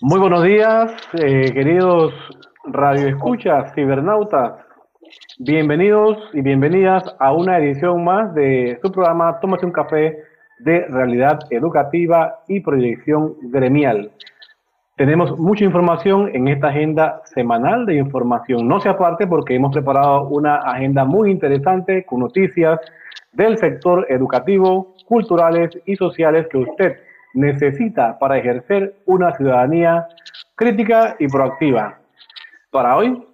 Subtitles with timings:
[0.00, 2.14] Muy buenos días, eh, queridos
[2.62, 4.52] radioescuchas, cibernautas.
[5.40, 10.18] Bienvenidos y bienvenidas a una edición más de su programa Tómate un café
[10.60, 14.12] de realidad educativa y proyección gremial.
[14.94, 18.68] Tenemos mucha información en esta agenda semanal de información.
[18.68, 22.78] No se aparte porque hemos preparado una agenda muy interesante con noticias
[23.32, 30.08] del sector educativo, culturales y sociales que usted necesita para ejercer una ciudadanía
[30.54, 31.98] crítica y proactiva.
[32.70, 33.24] Para hoy,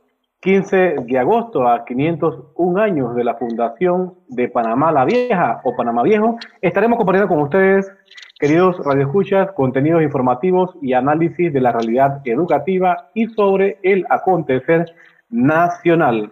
[0.40, 6.02] 15 de agosto, a 501 años de la fundación de Panamá la Vieja o Panamá
[6.02, 7.90] Viejo, estaremos compartiendo con ustedes,
[8.38, 14.84] queridos radioescuchas, contenidos informativos y análisis de la realidad educativa y sobre el acontecer
[15.30, 16.30] nacional.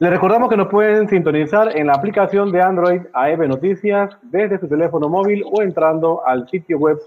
[0.00, 4.68] Les recordamos que nos pueden sintonizar en la aplicación de Android AEB Noticias desde su
[4.68, 6.98] teléfono móvil o entrando al sitio web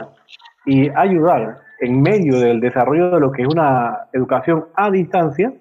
[0.64, 5.52] y ayudar en medio del desarrollo de lo que es una educación a distancia,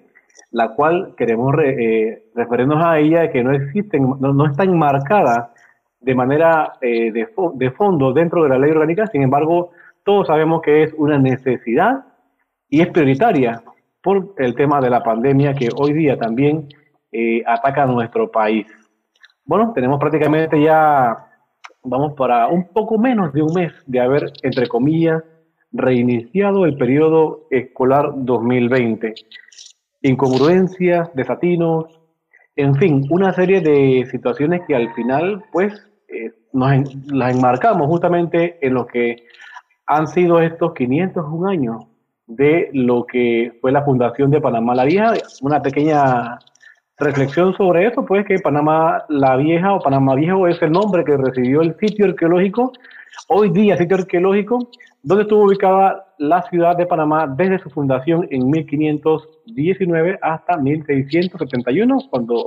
[0.52, 5.50] la cual queremos eh, referirnos a ella, que no existen, no, no está enmarcada
[6.00, 9.70] de manera eh, de, de, fondo dentro de la ley orgánica, sin embargo,
[10.04, 12.04] todos sabemos que es una necesidad
[12.68, 13.62] y es prioritaria
[14.02, 16.68] por el tema de la pandemia que hoy día también
[17.10, 18.66] eh, ataca a nuestro país.
[19.44, 21.26] Bueno, tenemos prácticamente ya,
[21.82, 25.22] vamos para un poco menos de un mes de haber, entre comillas,
[25.72, 29.14] reiniciado el periodo escolar 2020.
[30.02, 31.98] Incongruencias, desatinos,
[32.56, 38.58] en fin, una serie de situaciones que al final, pues, eh, nos las enmarcamos justamente
[38.66, 39.24] en lo que
[39.86, 41.84] han sido estos 501 años
[42.26, 45.14] de lo que fue la fundación de Panamá la Vieja.
[45.42, 46.38] Una pequeña
[46.98, 51.16] reflexión sobre eso, pues que Panamá la Vieja o Panamá Viejo es el nombre que
[51.16, 52.72] recibió el sitio arqueológico,
[53.28, 54.68] hoy día sitio arqueológico,
[55.02, 62.44] donde estuvo ubicada la ciudad de Panamá desde su fundación en 1519 hasta 1671, cuando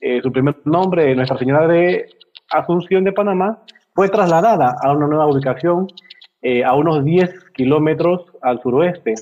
[0.00, 2.06] eh, su primer nombre, Nuestra Señora de
[2.50, 3.62] Asunción de Panamá
[3.94, 5.88] fue trasladada a una nueva ubicación
[6.44, 9.14] eh, a unos 10 kilómetros al suroeste,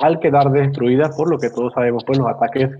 [0.00, 2.70] al quedar destruida por lo que todos sabemos, pues, los ataques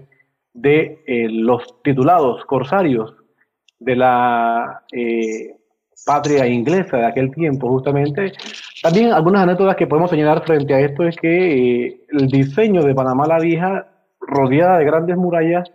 [0.53, 3.15] de eh, los titulados corsarios
[3.79, 5.57] de la eh,
[6.05, 8.33] patria inglesa de aquel tiempo, justamente.
[8.83, 13.29] También algunas anécdotas que podemos señalar frente a esto es que el diseño de Panamá
[13.29, 13.87] la Vieja,
[14.21, 15.71] rodeada de grandes murallas,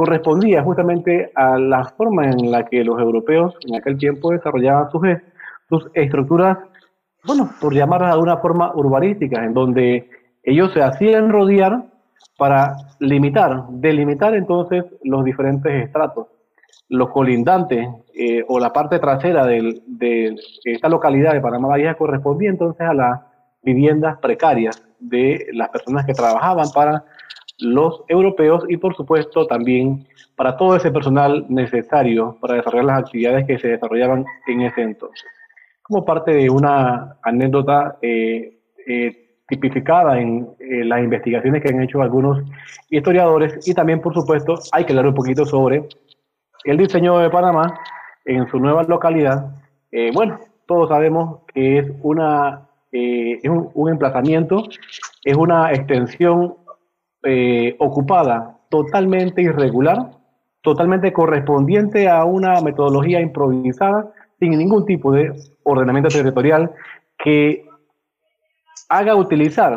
[0.00, 5.90] correspondía justamente a la forma en la que los europeos en aquel tiempo desarrollaban sus,
[5.92, 6.56] estructuras,
[7.26, 10.08] bueno, por llamarlas de una forma urbanística, en donde
[10.42, 11.84] ellos se hacían rodear
[12.38, 16.28] para limitar, delimitar entonces los diferentes estratos.
[16.88, 20.34] Los colindantes eh, o la parte trasera de,
[20.64, 23.20] esta localidad de Panamá Vieja correspondía entonces a las
[23.62, 27.04] viviendas precarias de las personas que trabajaban para
[27.60, 30.06] los europeos y por supuesto también
[30.36, 35.24] para todo ese personal necesario para desarrollar las actividades que se desarrollaban en ese entonces.
[35.82, 42.00] Como parte de una anécdota eh, eh, tipificada en eh, las investigaciones que han hecho
[42.00, 42.42] algunos
[42.88, 45.84] historiadores y también por supuesto hay que hablar un poquito sobre
[46.64, 47.78] el diseño de Panamá
[48.24, 49.46] en su nueva localidad.
[50.14, 54.62] bueno, todos sabemos que es, una, es un, un emplazamiento,
[55.24, 56.54] es una extensión
[57.22, 60.10] eh, ocupada totalmente irregular,
[60.62, 65.32] totalmente correspondiente a una metodología improvisada, sin ningún tipo de
[65.64, 66.70] ordenamiento territorial
[67.22, 67.66] que
[68.88, 69.76] haga utilizar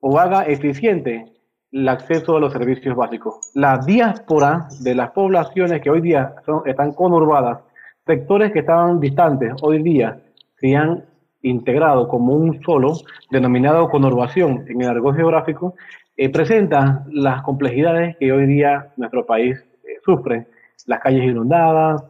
[0.00, 1.32] o haga eficiente
[1.70, 3.50] el acceso a los servicios básicos.
[3.54, 6.34] La diáspora de las poblaciones que hoy día
[6.64, 7.60] están conurbadas,
[8.06, 10.18] sectores que estaban distantes, hoy día
[10.60, 11.04] se han
[11.42, 12.94] integrado como un solo,
[13.30, 15.74] denominado conurbación en el argot geográfico,
[16.18, 20.48] eh, presenta las complejidades que hoy día nuestro país eh, sufre.
[20.86, 22.02] Las calles inundadas,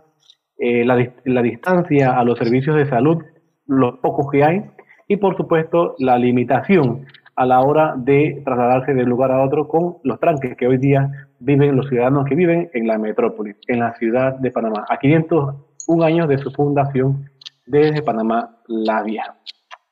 [0.56, 3.22] eh, la, la, distancia a los servicios de salud,
[3.66, 4.64] los pocos que hay,
[5.08, 7.04] y por supuesto la limitación
[7.36, 10.78] a la hora de trasladarse de un lugar a otro con los tranques que hoy
[10.78, 14.96] día viven los ciudadanos que viven en la metrópolis, en la ciudad de Panamá, a
[14.96, 17.28] 501 años de su fundación
[17.66, 19.36] desde Panamá la Vieja.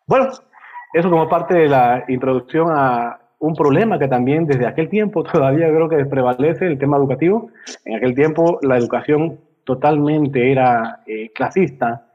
[0.07, 0.29] Bueno,
[0.95, 5.69] eso como parte de la introducción a un problema que también desde aquel tiempo todavía
[5.69, 7.51] creo que prevalece el tema educativo.
[7.85, 12.07] En aquel tiempo la educación totalmente era eh, clasista.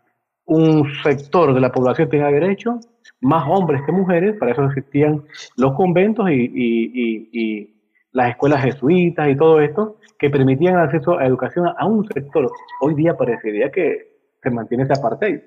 [0.46, 2.80] Un sector de la población tenía derecho,
[3.22, 5.24] más hombres que mujeres, para eso existían
[5.56, 7.78] los conventos y, y, y,
[8.14, 12.52] las escuelas jesuitas y todo esto, que permitían el acceso a educación a un sector.
[12.82, 15.40] Hoy día parecería que se mantiene ese apartheid,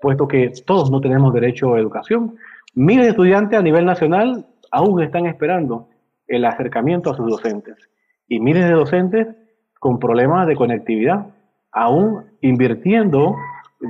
[0.00, 2.36] puesto que todos no tenemos derecho a educación.
[2.74, 5.88] Miles de estudiantes a nivel nacional aún están esperando
[6.26, 7.76] el acercamiento a sus docentes.
[8.28, 9.28] Y miles de docentes
[9.78, 11.26] con problemas de conectividad,
[11.72, 13.36] aún invirtiendo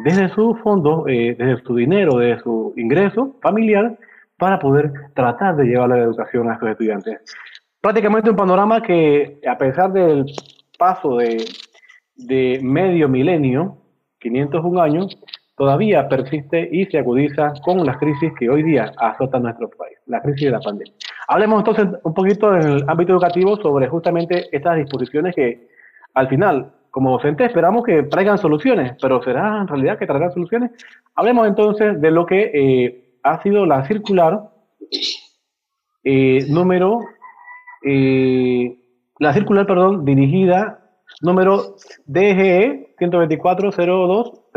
[0.05, 3.97] desde su fondo, eh, desde su dinero, desde su ingreso familiar,
[4.37, 7.21] para poder tratar de llevar la educación a estos estudiantes.
[7.81, 10.27] Prácticamente un panorama que, a pesar del
[10.79, 11.45] paso de,
[12.17, 13.79] de medio milenio,
[14.21, 15.19] 501 años,
[15.57, 20.21] todavía persiste y se agudiza con las crisis que hoy día azotan nuestro país, la
[20.21, 20.93] crisis de la pandemia.
[21.29, 25.69] Hablemos entonces un poquito en el ámbito educativo sobre justamente estas disposiciones que
[26.15, 30.71] al final, como docentes, esperamos que traigan soluciones, pero ¿será en realidad que traigan soluciones?
[31.15, 34.51] Hablemos entonces de lo que eh, ha sido la circular
[36.05, 37.01] eh, número,
[37.83, 38.79] eh,
[39.19, 40.81] la circular, perdón, dirigida
[41.23, 41.77] número
[42.07, 42.95] DGE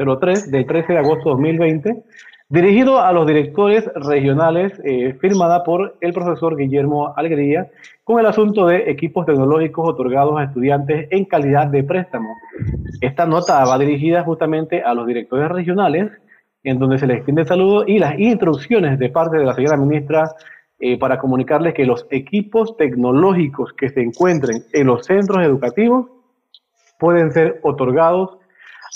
[0.06, 2.04] 1240203 del 13 de agosto de 2020,
[2.50, 7.70] dirigido a los directores regionales, eh, firmada por el profesor Guillermo Alegría,
[8.04, 12.36] con el asunto de equipos tecnológicos otorgados a estudiantes en calidad de préstamo.
[13.02, 16.12] Esta nota va dirigida justamente a los directores regionales,
[16.64, 19.78] en donde se les extiende el saludo y las instrucciones de parte de la señora
[19.78, 20.32] ministra
[20.80, 26.08] eh, para comunicarles que los equipos tecnológicos que se encuentren en los centros educativos
[26.98, 28.38] pueden ser otorgados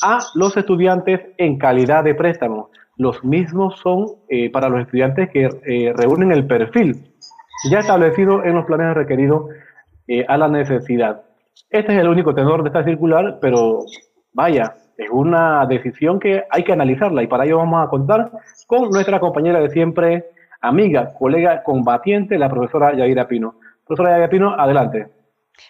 [0.02, 2.70] a los estudiantes en calidad de préstamo.
[2.98, 7.14] Los mismos son eh, para los estudiantes que eh, reúnen el perfil
[7.70, 9.46] ya establecido en los planes requeridos
[10.08, 11.24] eh, a la necesidad.
[11.70, 13.80] Este es el único tenor de esta circular, pero
[14.34, 18.32] vaya, es una decisión que hay que analizarla y para ello vamos a contar
[18.68, 20.26] con nuestra compañera de siempre,
[20.62, 23.56] amiga, colega combatiente, la profesora Yaira Pino.
[23.86, 25.08] Profesora Yaira Pino, adelante.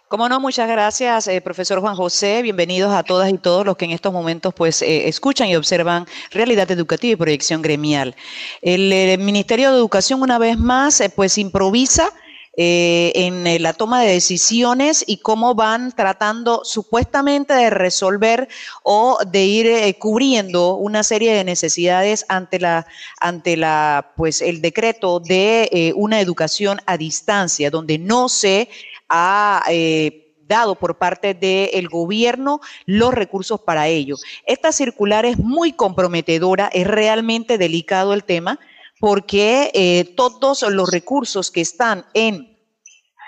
[0.07, 2.41] Como no, muchas gracias, eh, profesor Juan José.
[2.41, 6.05] Bienvenidos a todas y todos los que en estos momentos pues eh, escuchan y observan
[6.31, 8.15] realidad educativa y proyección gremial.
[8.61, 12.11] El, eh, Ministerio de Educación una vez más pues improvisa
[12.55, 18.47] en la toma de decisiones y cómo van tratando supuestamente de resolver
[18.83, 22.85] o de ir cubriendo una serie de necesidades ante la
[23.19, 28.69] ante la pues el decreto de una educación a distancia donde no se
[29.15, 34.15] ha eh, dado por parte del gobierno los recursos para ello.
[34.47, 38.59] Esta circular es muy comprometedora, es realmente delicado el tema,
[38.99, 42.51] porque eh, todos los recursos que están en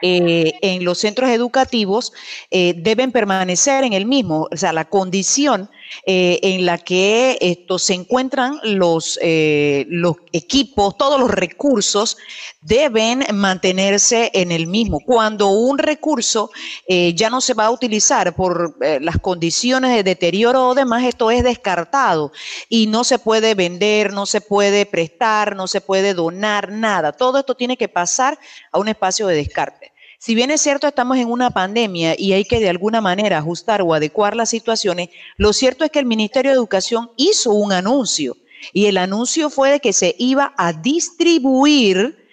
[0.01, 2.11] eh, en los centros educativos
[2.51, 5.69] deben permanecer en el mismo, o sea, la condición
[6.05, 12.17] eh, en la que esto, se encuentran los, eh, los equipos, todos los recursos
[12.61, 14.99] deben mantenerse en el mismo.
[14.99, 16.51] Cuando un recurso
[16.87, 21.31] eh, ya no se va a utilizar por las condiciones de deterioro o demás, esto
[21.31, 22.31] es descartado
[22.69, 27.13] y no se puede vender, no se puede prestar, no se puede donar, nada.
[27.13, 28.37] Todo esto tiene que pasar
[28.71, 29.94] a un espacio de descarte.
[30.25, 33.83] Si bien es cierto estamos en una pandemia y hay que de alguna manera ajustar
[33.83, 38.35] o adecuar las situaciones, lo cierto es que el Ministerio de Educación hizo un anuncio
[38.73, 42.24] y el anuncio fue de que se iba a distribuir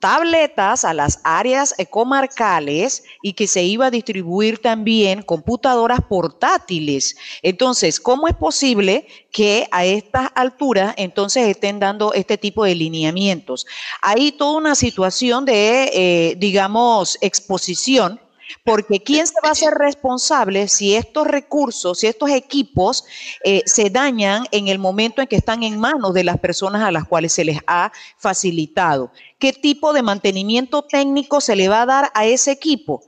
[0.00, 7.16] tabletas a las áreas comarcales y que se iba a distribuir también computadoras portátiles.
[7.42, 13.66] Entonces, ¿cómo es posible que a estas alturas entonces estén dando este tipo de lineamientos?
[14.02, 18.20] Hay toda una situación de, eh, digamos, exposición
[18.64, 23.04] porque ¿quién se va a hacer responsable si estos recursos, si estos equipos
[23.44, 26.90] eh, se dañan en el momento en que están en manos de las personas a
[26.90, 29.12] las cuales se les ha facilitado?
[29.38, 33.02] ¿Qué tipo de mantenimiento técnico se le va a dar a ese equipo?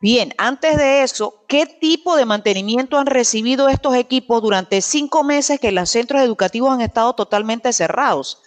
[0.00, 5.60] Bien, antes de eso, ¿qué tipo de mantenimiento han recibido estos equipos durante cinco meses
[5.60, 8.42] que los centros educativos han estado totalmente cerrados?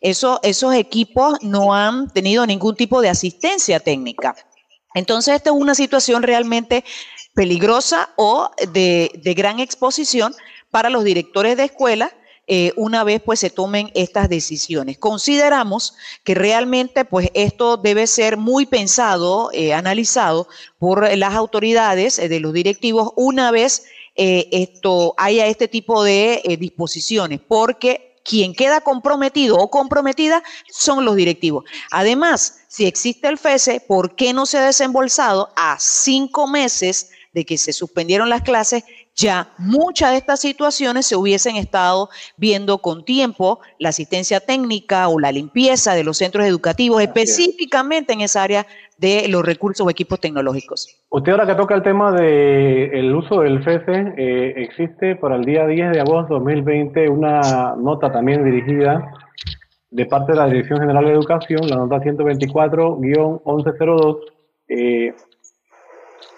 [0.00, 4.34] Eso, esos equipos no han tenido ningún tipo de asistencia técnica.
[4.94, 6.84] Entonces, esta es una situación realmente
[7.34, 10.34] peligrosa o de, gran exposición
[10.70, 12.12] para los directores de escuela
[12.46, 14.98] eh, una vez pues se tomen estas decisiones.
[14.98, 20.48] Consideramos que realmente pues esto debe ser muy pensado, eh, analizado
[20.78, 23.84] por las autoridades de los directivos una vez
[24.18, 31.64] esto haya este tipo de disposiciones, porque quien queda comprometido o comprometida son los directivos.
[31.90, 37.44] Además, si existe el FESE, ¿por qué no se ha desembolsado a cinco meses de
[37.44, 38.84] que se suspendieron las clases
[39.16, 45.18] ya muchas de estas situaciones se hubiesen estado viendo con tiempo la asistencia técnica o
[45.18, 48.66] la limpieza de los centros educativos, específicamente en esa área
[48.98, 50.88] de los recursos o equipos tecnológicos.
[51.10, 55.66] Usted ahora que toca el tema del uso del FESE, eh, existe para el día
[55.66, 59.12] 10 de agosto de 2020 una nota también dirigida
[59.90, 64.18] de parte de la Dirección General de Educación, la nota 124-1102,
[64.68, 65.14] eh,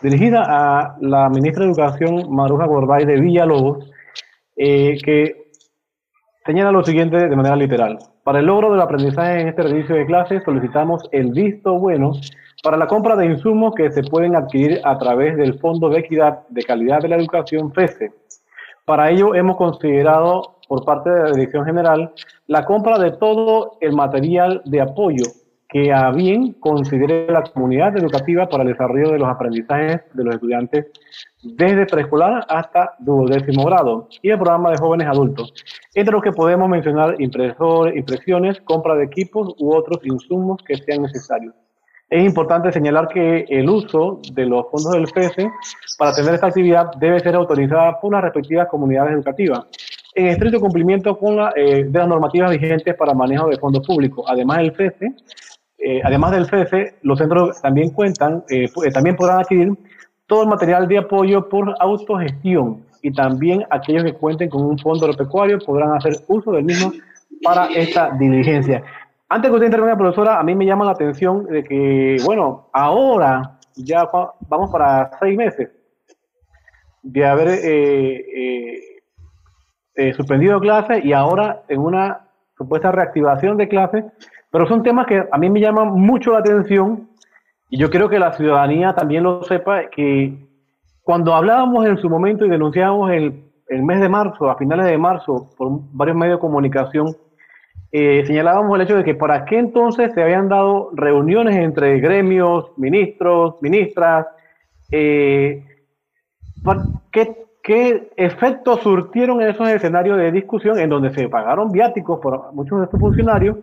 [0.02, 3.90] dirigida a la ministra de Educación, Maruja Gorbay de Villalobos,
[4.56, 5.50] eh, que
[6.44, 7.98] señala lo siguiente de manera literal.
[8.24, 12.12] Para el logro del aprendizaje en este servicio de clases solicitamos el visto bueno
[12.62, 16.46] para la compra de insumos que se pueden adquirir a través del Fondo de Equidad
[16.48, 18.12] de Calidad de la Educación FESE.
[18.84, 22.12] Para ello hemos considerado por parte de la Dirección General
[22.46, 25.24] la compra de todo el material de apoyo
[25.68, 30.34] que a bien considere la comunidad educativa para el desarrollo de los aprendizajes de los
[30.34, 30.86] estudiantes
[31.42, 35.52] desde preescolar hasta duodécimo grado y el programa de jóvenes adultos,
[35.94, 41.02] entre los que podemos mencionar impresores, impresiones, compra de equipos u otros insumos que sean
[41.02, 41.54] necesarios.
[42.08, 45.50] Es importante señalar que el uso de los fondos del FESE
[45.98, 49.66] para tener esta actividad debe ser autorizada por las respectivas comunidades educativas,
[50.14, 54.24] en estricto cumplimiento con eh, de las normativas vigentes para manejo de fondos públicos.
[54.26, 55.14] Además, el FESE
[55.78, 59.72] eh, además del FEFE, los centros también cuentan, eh, eh, también podrán adquirir
[60.26, 65.06] todo el material de apoyo por autogestión y también aquellos que cuenten con un fondo
[65.06, 66.92] agropecuario podrán hacer uso del mismo
[67.44, 68.82] para esta diligencia.
[69.28, 73.58] Antes que usted intervenga, profesora, a mí me llama la atención de que, bueno, ahora
[73.76, 74.08] ya
[74.48, 75.70] vamos para seis meses
[77.02, 77.48] de haber
[80.14, 84.04] suspendido clases y ahora en una supuesta reactivación de clases
[84.50, 87.08] pero son temas que a mí me llaman mucho la atención
[87.70, 90.34] y yo creo que la ciudadanía también lo sepa, que
[91.02, 94.98] cuando hablábamos en su momento y denunciábamos el, el mes de marzo, a finales de
[94.98, 97.14] marzo, por varios medios de comunicación,
[97.90, 102.72] eh, señalábamos el hecho de que para qué entonces se habían dado reuniones entre gremios,
[102.76, 104.26] ministros, ministras,
[104.90, 105.64] eh,
[107.10, 112.78] ¿qué, ¿qué efectos surtieron esos escenarios de discusión en donde se pagaron viáticos por muchos
[112.78, 113.56] de estos funcionarios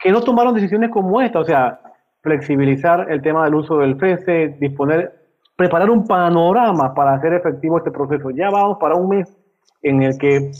[0.00, 1.80] que no tomaron decisiones como esta, o sea,
[2.22, 5.14] flexibilizar el tema del uso del FESE, disponer,
[5.56, 8.30] preparar un panorama para hacer efectivo este proceso.
[8.30, 9.36] Ya vamos para un mes
[9.82, 10.50] en el que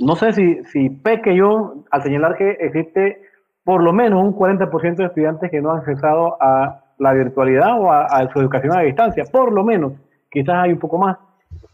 [0.00, 3.22] no sé si, si peque yo al señalar que existe
[3.64, 7.90] por lo menos un 40% de estudiantes que no han accesado a la virtualidad o
[7.90, 9.92] a, su educación a distancia, por lo menos,
[10.30, 11.18] quizás hay un poco más.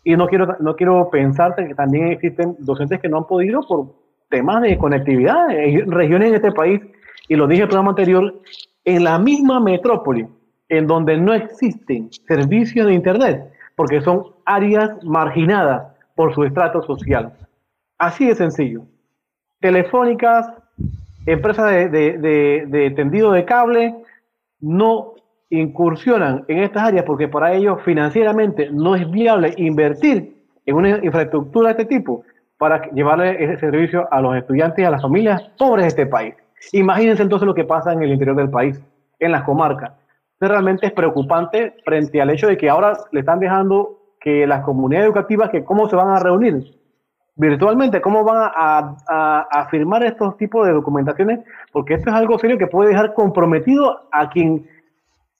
[0.02, 3.92] Y no quiero, no quiero pensar que también existen docentes que no han podido por
[4.30, 5.48] temas de conectividad.
[5.86, 6.80] Regiones en este país
[7.28, 8.40] y lo dije en el programa anterior,
[8.84, 10.26] en la misma metrópoli,
[10.68, 17.32] en donde no existen servicios de Internet, porque son áreas marginadas por su estrato social.
[17.98, 18.82] Así de sencillo.
[19.60, 20.50] Telefónicas,
[21.26, 23.94] empresas de, tendido de cable,
[24.60, 25.14] no
[25.50, 31.74] incursionan en estas áreas porque para ellos financieramente no es viable invertir en una infraestructura
[31.74, 32.24] de este tipo
[32.56, 36.34] para llevarle ese servicio a los estudiantes y a las familias pobres de este país.
[36.72, 38.80] Imagínense entonces lo que pasa en el interior del país,
[39.18, 39.92] en las comarcas.
[40.38, 45.06] Realmente es preocupante frente al hecho de que ahora le están dejando que las comunidades
[45.06, 46.78] educativas, que cómo se van a reunir
[47.34, 48.96] virtualmente, cómo van a,
[49.50, 51.40] a, firmar estos tipos de documentaciones,
[51.72, 54.68] porque esto es algo serio que puede dejar comprometido a quien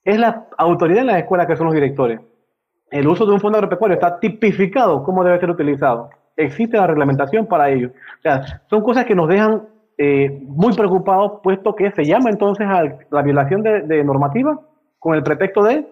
[0.04, 2.20] es la autoridad en la escuela, que son los directores.
[2.90, 6.10] El uso de un fondo agropecuario está tipificado cómo debe ser utilizado.
[6.36, 7.88] Existe la reglamentación para ello.
[8.18, 9.62] O sea, son cosas que nos dejan
[9.98, 14.58] eh, muy preocupados, puesto que se llama entonces a la violación de, normativa
[14.98, 15.86] con el pretexto de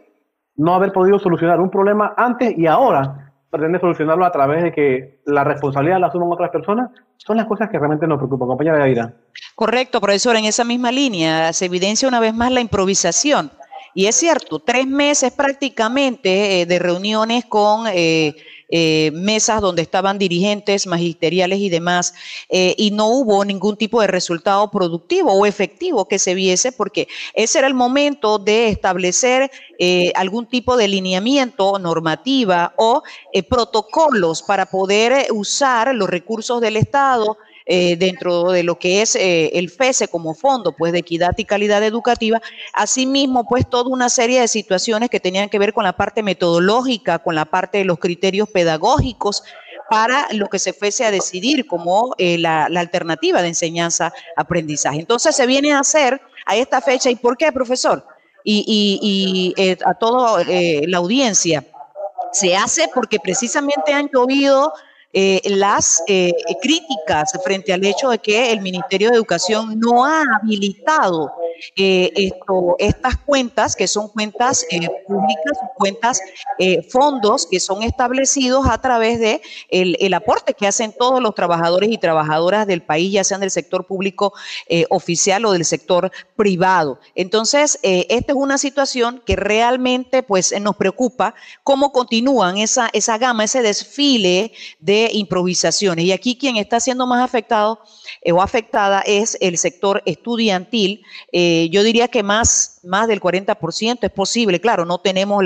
[0.57, 5.21] no haber podido solucionar un problema antes y ahora pretende solucionarlo a través de que
[5.26, 8.49] la responsabilidad la asuman otras personas, son las cosas que realmente nos preocupan.
[8.49, 9.12] Compañera Aira.
[9.57, 13.50] Correcto, profesor, en esa misma línea se evidencia una vez más la improvisación.
[13.92, 18.37] Y es cierto, tres meses prácticamente eh, de reuniones con eh,
[18.71, 22.15] eh, mesas donde estaban dirigentes magisteriales y demás,
[22.49, 27.09] eh, y no hubo ningún tipo de resultado productivo o efectivo que se viese, porque
[27.35, 29.50] ese era el momento de establecer
[30.15, 33.03] algún tipo de lineamiento, normativa o
[33.49, 37.39] protocolos para poder usar los recursos del Estado
[37.73, 41.45] eh, dentro de lo que es eh, el FESE como fondo pues de equidad y
[41.45, 45.93] calidad educativa, asimismo pues toda una serie de situaciones que tenían que ver con la
[45.93, 49.45] parte metodológica, con la parte de los criterios pedagógicos
[49.89, 54.99] para lo que se fuese a decidir como eh, la, alternativa de enseñanza-aprendizaje.
[54.99, 58.05] Entonces se viene a hacer a esta fecha, ¿y por qué, profesor?
[58.43, 59.55] Y,
[59.87, 61.65] a toda la audiencia,
[62.33, 64.73] se hace porque precisamente han llovido
[65.12, 70.23] eh, las eh, críticas frente al hecho de que el Ministerio de Educación no ha
[70.40, 71.33] habilitado
[71.76, 74.64] eh, esto, estas cuentas, que son cuentas
[75.09, 76.21] públicas, cuentas,
[76.90, 81.99] fondos que son establecidos a través de el, aporte que hacen todos los trabajadores y
[81.99, 84.33] trabajadoras del país, ya sean del sector público
[84.90, 86.99] oficial o del sector privado.
[87.14, 93.45] Entonces, esta es una situación que realmente pues, nos preocupa, cómo continúan esa, esa gama,
[93.45, 96.04] ese desfile de improvisaciones.
[96.04, 97.80] Y aquí quien está siendo más afectado
[98.23, 101.02] eh, o afectada es el sector estudiantil.
[101.33, 104.61] Eh, yo diría que más, más del 40% es posible.
[104.61, 105.42] Claro, no tenemos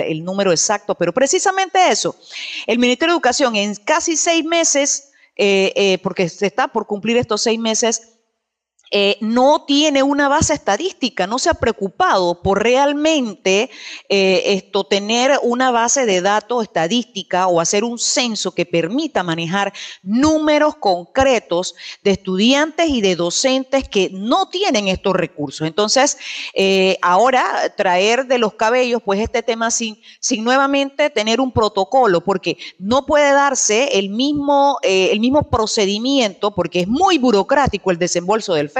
[0.00, 2.16] el número exacto, pero precisamente eso.
[2.66, 7.42] El Ministerio de Educación en casi seis meses, eh, porque se está por cumplir estos
[7.42, 8.15] seis meses,
[8.92, 13.68] eh, no tiene una base estadística, no se ha preocupado por realmente
[14.08, 19.72] eh, esto, tener una base de datos estadística o hacer un censo que permita manejar
[20.04, 21.74] números concretos
[22.04, 25.66] de estudiantes y de docentes que no tienen estos recursos.
[25.66, 26.16] Entonces,
[26.54, 32.20] eh, ahora traer de los cabellos, pues este tema sin, sin nuevamente tener un protocolo,
[32.20, 38.54] porque no puede darse el mismo, el mismo procedimiento, porque es muy burocrático el desembolso
[38.54, 38.70] del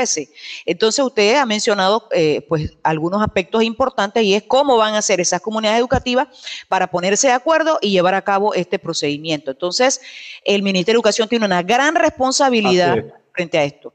[0.66, 5.20] entonces usted ha mencionado eh, pues algunos aspectos importantes y es cómo van a ser
[5.20, 6.28] esas comunidades educativas
[6.68, 9.50] para ponerse de acuerdo y llevar a cabo este procedimiento.
[9.50, 10.00] Entonces,
[10.44, 13.92] el Ministerio de Educación tiene una gran responsabilidad frente a esto.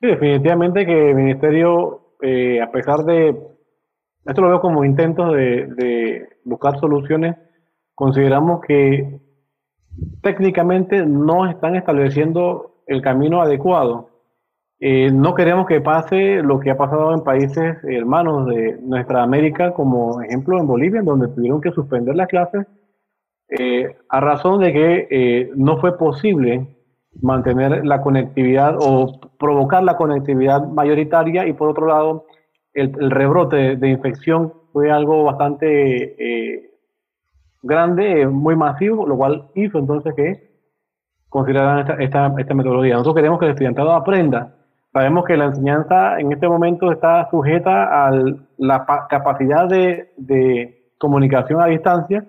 [0.00, 3.36] Sí, definitivamente que el Ministerio, eh, a pesar de,
[4.26, 7.36] esto lo veo como intentos de buscar soluciones,
[7.94, 9.20] consideramos que
[10.22, 14.11] técnicamente no están estableciendo el camino adecuado
[14.84, 19.72] eh, no queremos que pase lo que ha pasado en países hermanos de nuestra América,
[19.74, 22.66] como ejemplo en Bolivia, donde tuvieron que suspender las clases
[23.48, 26.78] eh, a razón de que eh, no fue posible
[27.20, 32.26] mantener la conectividad o provocar la conectividad mayoritaria y por otro lado
[32.74, 36.72] el, rebrote de, infección fue algo bastante
[37.62, 40.50] grande, muy masivo, lo cual hizo entonces que
[41.28, 42.94] consideraran esta, esta, esta metodología.
[42.94, 44.56] Nosotros queremos que el estudiantado aprenda
[44.92, 48.10] Sabemos que la enseñanza en este momento está sujeta a
[48.58, 52.24] la capacidad de, comunicación a distancia,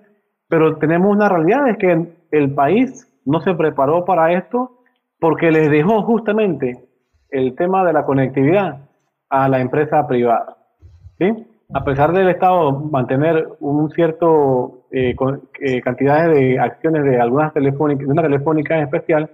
[0.48, 4.80] pero tenemos una realidad, es que el país no se preparó para esto
[5.20, 6.84] porque les dejó justamente
[7.30, 8.78] el tema de la conectividad
[9.28, 10.56] a la empresa privada.
[11.18, 11.46] ¿sí?
[11.72, 15.14] A pesar del Estado mantener un cierto eh,
[15.60, 19.30] eh, cantidad de acciones de algunas telefónicas, una telefónica en especial,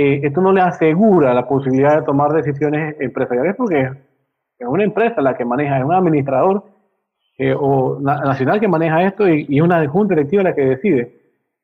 [0.00, 5.20] eh, esto no le asegura la posibilidad de tomar decisiones empresariales porque es una empresa
[5.20, 6.62] la que maneja, es un administrador
[7.36, 11.16] eh, o nacional que maneja esto y, es una junta directiva la que decide.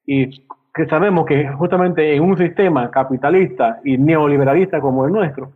[0.05, 5.53] Y que sabemos que justamente en un sistema capitalista y neoliberalista como el nuestro,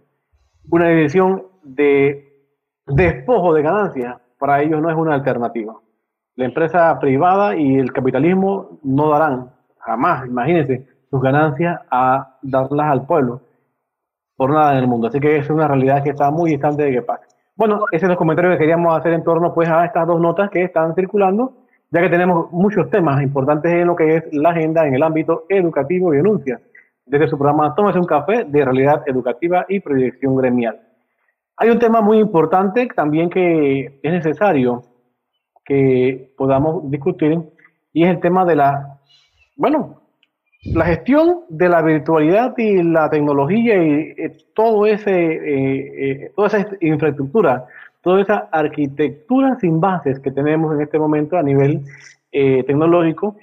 [0.71, 2.29] una decisión de
[2.87, 5.75] despojo de ganancias para ellos no es una alternativa.
[6.37, 13.07] La empresa privada y el capitalismo no darán jamás, imagínense, sus ganancias a darlas al
[13.07, 13.41] pueblo
[14.37, 15.09] por nada en el mundo.
[15.09, 17.27] Así que es una realidad que está muy distante de que pase.
[17.57, 20.49] Bueno, ese es el comentario que queríamos hacer en torno pues, a estas dos notas
[20.49, 21.55] que están circulando,
[21.91, 25.45] ya que tenemos muchos temas importantes en lo que es la agenda en el ámbito
[25.49, 26.61] educativo y denuncias,
[27.05, 30.81] desde su programa Tómese un café de realidad educativa y proyección gremial.
[31.57, 34.85] Hay un tema muy importante también que es necesario
[35.65, 37.41] que podamos discutir
[37.93, 39.01] y es el tema de la,
[39.57, 40.01] bueno,
[40.65, 46.49] la gestión de la virtualidad y la tecnología y eh, todo ese, eh, eh, toda
[46.49, 47.67] esa infraestructura,
[48.03, 51.83] toda esa arquitectura sin bases que tenemos en este momento a nivel
[52.31, 53.37] tecnológico,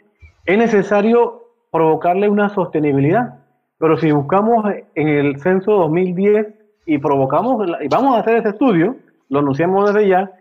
[0.45, 3.39] es necesario provocarle una sostenibilidad.
[3.79, 6.47] Pero si buscamos en el censo 2010
[6.85, 8.95] y provocamos, y vamos a hacer ese estudio,
[9.29, 10.31] lo anunciamos desde ya,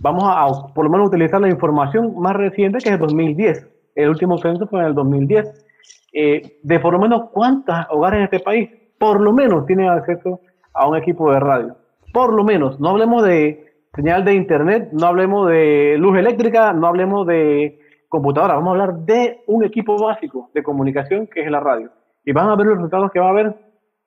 [0.00, 4.08] vamos a por lo menos utilizar la información más reciente que es el 2010 el
[4.08, 5.66] último censo fue en el 2010.
[6.12, 10.40] Eh, de por lo menos cuántos hogares en este país, por lo menos tienen acceso
[10.74, 11.76] a un equipo de radio.
[12.12, 16.86] Por lo menos, no hablemos de señal de internet, no hablemos de luz eléctrica, no
[16.86, 21.60] hablemos de computadora, vamos a hablar de un equipo básico de comunicación que es la
[21.60, 21.90] radio.
[22.24, 23.54] Y van a ver los resultados que va a haber,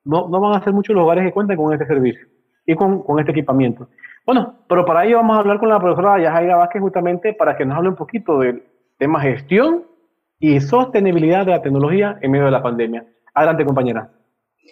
[0.03, 2.27] no, no van a ser muchos los hogares que cuentan con este servicio
[2.65, 3.87] y con, con este equipamiento.
[4.25, 7.65] Bueno, pero para ello vamos a hablar con la profesora Yajaira Vázquez justamente para que
[7.65, 8.63] nos hable un poquito del
[8.97, 9.83] tema gestión
[10.43, 13.07] y sostenibilidad de la tecnología en medio de la pandemia.
[13.33, 14.11] Adelante, compañera.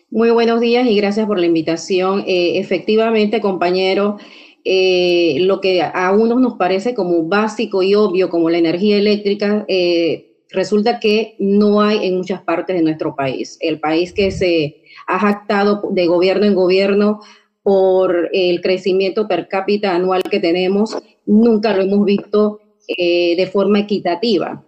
[0.10, 2.26] Muy buenos días y gracias por la invitación.
[2.28, 4.18] Eh, efectivamente, compañero,
[4.66, 9.64] eh, lo que a unos nos parece como básico y obvio, como la energía eléctrica,
[9.70, 13.58] eh, resulta que no hay en muchas partes de nuestro país.
[13.62, 17.22] El país que se ha jactado de gobierno en gobierno
[17.64, 24.66] por el crecimiento per cápita anual que tenemos, nunca lo hemos visto de forma equitativa,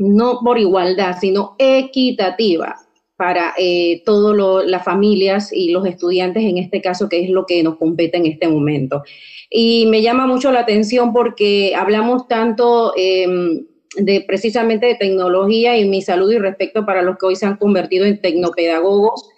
[0.00, 2.76] no por igualdad, sino equitativa
[3.16, 7.62] para eh, todas las familias y los estudiantes en este caso, que es lo que
[7.62, 9.02] nos compete en este momento.
[9.50, 15.86] Y me llama mucho la atención porque hablamos tanto em, de precisamente de tecnología y
[15.86, 19.28] mi salud y respeto para los que hoy se han convertido en tecnopedagogos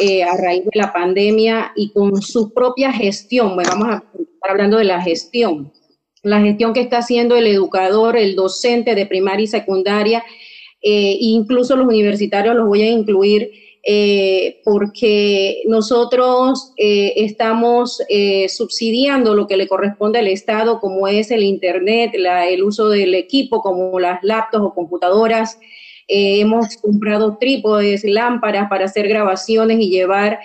[0.00, 3.54] eh, a raíz de la pandemia y con su propia gestión.
[3.54, 5.72] Bueno, vamos a estar hablando de la gestión.
[6.22, 10.22] La gestión que está haciendo el educador, el docente de primaria y secundaria
[10.82, 13.52] eh, incluso los universitarios los voy a incluir
[13.82, 17.98] eh, porque nosotros eh, estamos
[18.48, 23.62] subsidiando lo que le corresponde al Estado, como es el Internet, el uso del equipo,
[23.62, 25.58] como las laptops o computadoras.
[26.08, 30.40] hemos comprado trípodes, lámparas para hacer grabaciones y llevar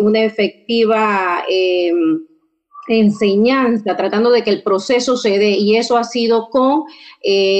[0.00, 1.44] una efectiva
[2.98, 6.84] enseñanza, tratando de que el proceso se dé, y eso ha sido con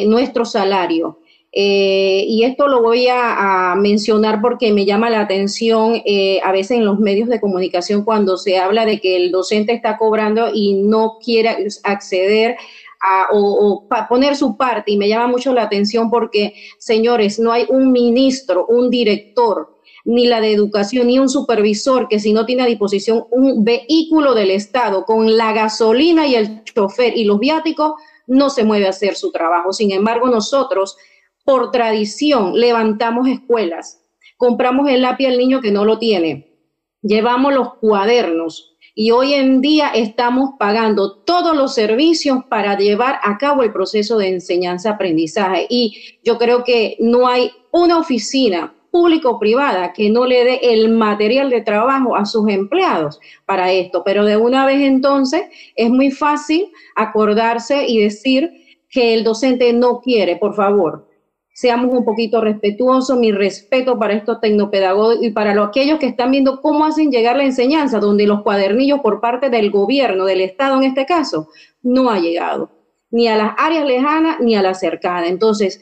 [0.06, 1.18] nuestro salario.
[1.52, 6.78] Eh, y esto lo voy a, mencionar porque me llama la atención eh, a veces
[6.78, 10.74] en los medios de comunicación cuando se habla de que el docente está cobrando y
[10.74, 12.56] no quiere acceder
[13.00, 14.92] a, o, poner su parte.
[14.92, 20.26] Y me llama mucho la atención porque, señores, no hay un ministro, un director, ni
[20.26, 24.50] la de educación, ni un supervisor que si no tiene a disposición un vehículo del
[24.50, 27.92] Estado con la gasolina y el chofer y los viáticos,
[28.26, 29.72] no se mueve a hacer su trabajo.
[29.72, 30.96] Sin embargo, nosotros
[31.44, 34.02] por tradición levantamos escuelas,
[34.36, 36.56] compramos el lápiz al niño que no lo tiene,
[37.02, 43.38] llevamos los cuadernos y hoy en día estamos pagando todos los servicios para llevar a
[43.38, 45.66] cabo el proceso de enseñanza-aprendizaje.
[45.70, 50.90] Y yo creo que no hay una oficina público privada que no le dé el
[50.90, 54.03] material de trabajo a sus empleados para esto.
[54.05, 55.42] Pero de una vez entonces
[55.76, 58.50] es muy fácil acordarse y decir
[58.88, 61.07] que el docente no quiere, por favor,
[61.53, 66.31] seamos un poquito respetuosos, mi respeto para estos tecnopedagogos y para los, aquellos que están
[66.31, 70.76] viendo cómo hacen llegar la enseñanza, donde los cuadernillos por parte del gobierno, del Estado
[70.79, 71.48] en este caso,
[71.83, 72.70] no ha llegado,
[73.11, 75.29] ni a las áreas lejanas ni a las cercanas.
[75.29, 75.81] Entonces,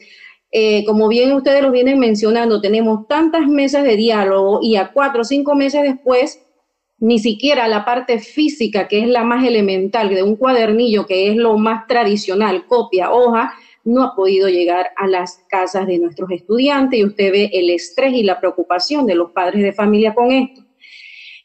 [0.51, 5.21] eh, como bien ustedes lo vienen mencionando, tenemos tantas mesas de diálogo y a cuatro
[5.21, 6.43] o cinco meses después,
[6.97, 11.35] ni siquiera la parte física, que es la más elemental de un cuadernillo, que es
[11.35, 13.53] lo más tradicional, copia, hoja,
[13.85, 18.13] no ha podido llegar a las casas de nuestros estudiantes y usted ve el estrés
[18.13, 20.61] y la preocupación de los padres de familia con esto.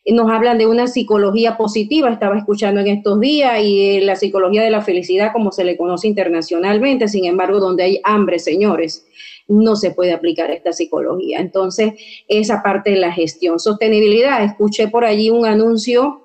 [0.06, 4.70] Nos hablan de una psicología positiva, estaba escuchando en estos días, y la psicología de
[4.70, 9.06] la felicidad, como se le conoce internacionalmente, sin embargo, donde hay hambre, señores,
[9.48, 11.38] no se puede aplicar esta psicología.
[11.38, 11.94] Entonces,
[12.28, 13.58] esa parte de la gestión.
[13.58, 16.23] Sostenibilidad, escuché por allí un anuncio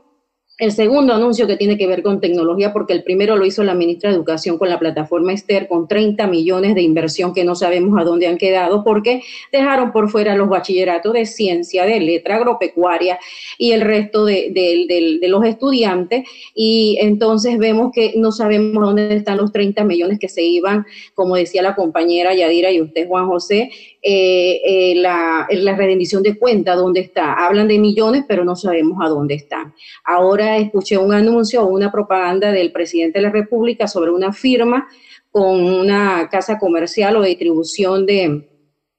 [0.59, 3.73] el segundo anuncio que tiene que ver con tecnología, porque el primero lo hizo la
[3.73, 7.99] ministra de Educación con la plataforma Esther, con 30 millones de inversión que no sabemos
[7.99, 9.21] a dónde han quedado, porque
[9.53, 13.19] dejaron por fuera los bachilleratos de ciencia, de letra, agropecuaria
[13.57, 16.27] y el resto de, los estudiantes.
[16.53, 21.37] Y entonces vemos que no sabemos dónde están los 30 millones que se iban, como
[21.37, 26.75] decía la compañera Yadira y usted, Juan José, eh, eh, la, la rendición de cuenta,
[26.75, 27.33] ¿dónde está?
[27.33, 29.73] Hablan de millones, pero no sabemos a dónde están.
[30.05, 34.87] Ahora escuché un anuncio o una propaganda del presidente de la República sobre una firma
[35.31, 38.47] con una casa comercial o distribución de,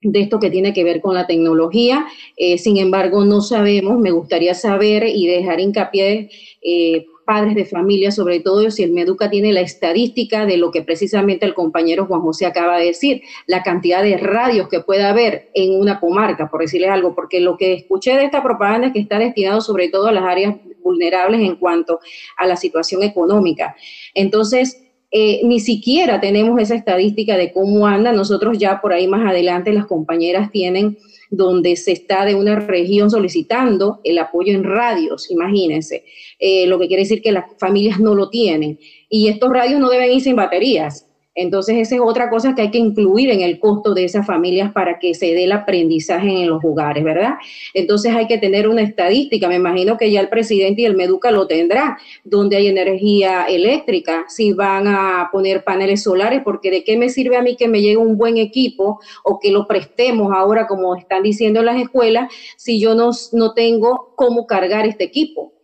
[0.03, 2.07] de esto que tiene que ver con la tecnología.
[2.37, 6.31] Eh, sin embargo, no sabemos, me gustaría saber y dejar hincapié
[6.63, 10.83] eh, padres de familia, sobre todo si el Meduca tiene la estadística de lo que
[10.83, 15.49] precisamente el compañero Juan José acaba de decir, la cantidad de radios que puede haber
[15.55, 18.99] en una comarca, por decirles algo, porque lo que escuché de esta propaganda es que
[18.99, 22.01] está destinado sobre todo a las áreas vulnerables en cuanto
[22.37, 23.77] a la situación económica.
[24.13, 28.11] Entonces, eh, ni siquiera tenemos esa estadística de cómo anda.
[28.11, 30.99] Nosotros ya por ahí más adelante las compañeras tienen
[31.31, 36.05] donde se está de una región solicitando el apoyo en radios, imagínense,
[36.39, 38.79] eh, lo que quiere decir que las familias no lo tienen.
[39.09, 41.10] Y estos radios no deben ir sin baterías.
[41.35, 44.73] Entonces, esa es otra cosa que hay que incluir en el costo de esas familias
[44.73, 47.35] para que se dé el aprendizaje en los hogares, ¿verdad?
[47.73, 49.49] Entonces, hay que tener una estadística.
[49.49, 54.25] Me imagino que ya el presidente y el Meduca lo tendrá, donde hay energía eléctrica,
[54.29, 57.81] si van a poner paneles solares, porque de qué me sirve a mí que me
[57.81, 62.81] llegue un buen equipo o que lo prestemos ahora, como están diciendo las escuelas, si
[62.81, 65.60] yo no, no tengo cómo cargar este equipo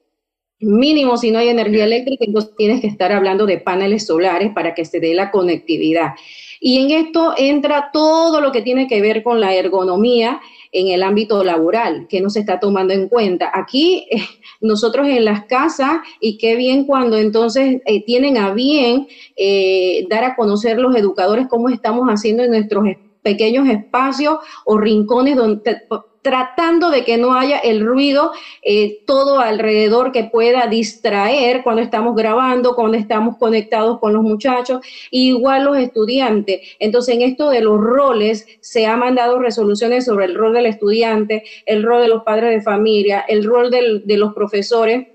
[0.60, 4.74] mínimo si no hay energía eléctrica, entonces tienes que estar hablando de paneles solares para
[4.74, 6.14] que se dé la conectividad.
[6.60, 10.40] Y en esto entra todo lo que tiene que ver con la ergonomía
[10.72, 13.50] en el ámbito laboral, que no se está tomando en cuenta.
[13.52, 14.22] Aquí eh,
[14.60, 20.24] nosotros en las casas, y qué bien cuando entonces eh, tienen a bien eh, dar
[20.24, 22.84] a conocer los educadores cómo estamos haciendo en nuestros
[23.22, 25.82] pequeños espacios o rincones donde
[26.26, 32.16] tratando de que no haya el ruido eh, todo alrededor que pueda distraer cuando estamos
[32.16, 36.62] grabando, cuando estamos conectados con los muchachos, igual los estudiantes.
[36.80, 41.44] Entonces, en esto de los roles, se han mandado resoluciones sobre el rol del estudiante,
[41.64, 45.06] el rol de los padres de familia, el rol de los profesores,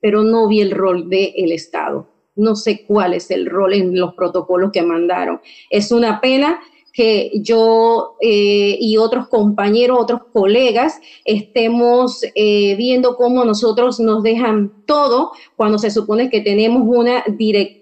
[0.00, 2.08] pero no vi el rol del Estado.
[2.34, 5.42] No sé cuál es el rol en los protocolos que mandaron.
[5.68, 6.60] Es una pena
[7.00, 14.70] que yo eh, y otros compañeros, otros colegas, estemos eh, viendo cómo nosotros nos dejan
[14.84, 17.79] todo cuando se supone que tenemos una directiva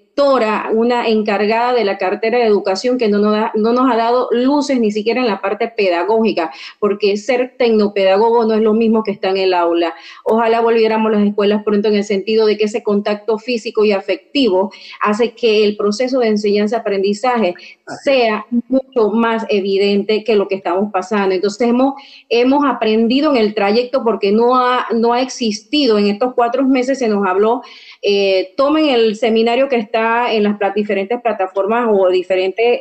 [0.72, 4.80] una encargada de la cartera de educación que no nos, no nos ha dado luces
[4.80, 9.30] ni siquiera en la parte pedagógica, porque ser tecnopedagogo no es lo mismo que estar
[9.30, 9.94] en el aula.
[10.24, 13.92] Ojalá volviéramos a las escuelas pronto en el sentido de que ese contacto físico y
[13.92, 17.54] afectivo hace que el proceso de enseñanza-aprendizaje
[18.02, 21.34] sea mucho más evidente que lo que estamos pasando.
[21.34, 21.94] Entonces hemos,
[22.28, 25.98] hemos aprendido en el trayecto porque no ha, no ha existido.
[25.98, 27.62] En estos cuatro meses se nos habló
[28.02, 32.78] eh, tomen el seminario que está en las diferentes plataformas o diferentes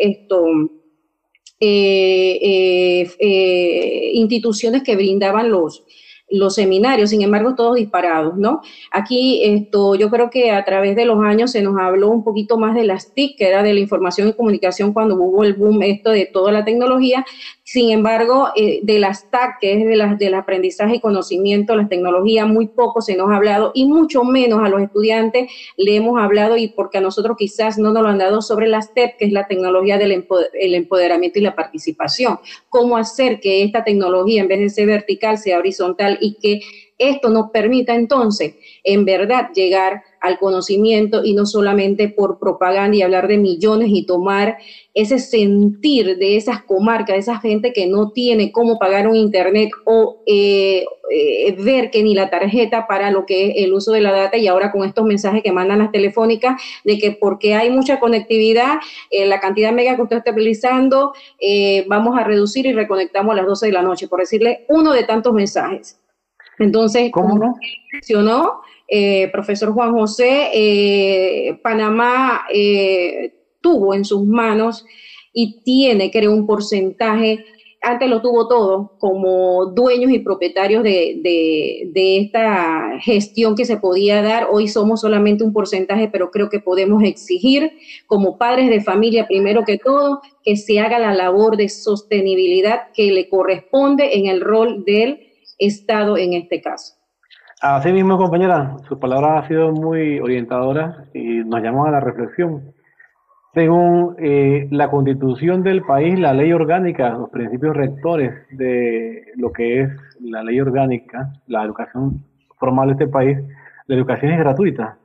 [1.59, 5.83] eh, eh, instituciones que brindaban los,
[6.29, 8.61] los seminarios, sin embargo, todos disparados, ¿no?
[8.91, 12.57] Aquí esto, yo creo que a través de los años se nos habló un poquito
[12.57, 15.81] más de las TIC, que era de la información y comunicación cuando hubo el boom
[15.83, 17.25] esto de toda la tecnología,
[17.69, 21.89] sin embargo, eh, de las TAC, que es de las, del aprendizaje y conocimiento, las
[21.89, 26.17] tecnologías, muy poco se nos ha hablado y mucho menos a los estudiantes le hemos
[26.17, 29.25] hablado y porque a nosotros quizás no nos lo han dado sobre las TEP, que
[29.25, 32.39] es la tecnología del empoderamiento y la participación.
[32.69, 36.61] Cómo hacer que esta tecnología, en vez de ser vertical, sea horizontal y que
[36.97, 43.01] esto nos permita entonces, en verdad, llegar al conocimiento y no solamente por propaganda y
[43.01, 44.57] hablar de millones y tomar
[44.93, 49.69] ese sentir de esas comarcas, de esa gente que no tiene cómo pagar un internet
[49.85, 54.01] o eh, eh, ver que ni la tarjeta para lo que es el uso de
[54.01, 57.69] la data y ahora con estos mensajes que mandan las telefónicas de que porque hay
[57.69, 58.77] mucha conectividad,
[59.11, 61.13] eh, la cantidad mega que usted está utilizando,
[61.87, 65.03] vamos a reducir y reconectamos a las 12 de la noche, por decirle uno de
[65.03, 65.99] tantos mensajes.
[66.59, 67.55] Entonces, ¿cómo no?
[68.87, 74.85] Eh, profesor Juan José, eh, Panamá eh, tuvo en sus manos
[75.33, 77.43] y tiene, creo, un porcentaje,
[77.81, 81.19] antes lo tuvo todo, como dueños y propietarios de,
[81.93, 84.47] de, esta gestión que se podía dar.
[84.49, 87.71] Hoy somos solamente un porcentaje, pero creo que podemos exigir
[88.07, 93.11] como padres de familia, primero que todo, que se haga la labor de sostenibilidad que
[93.11, 95.27] le corresponde en el rol del
[95.59, 96.97] Estado en este caso.
[97.59, 102.71] Así mismo, compañera, su palabra ha sido muy orientadora y nos llama a la reflexión.
[103.55, 109.81] Según eh, la constitución del país, la ley orgánica, los principios rectores de lo que
[109.81, 109.89] es
[110.21, 112.23] la ley orgánica, la educación
[112.59, 113.39] formal de este país,
[113.87, 114.99] la educación es gratuita.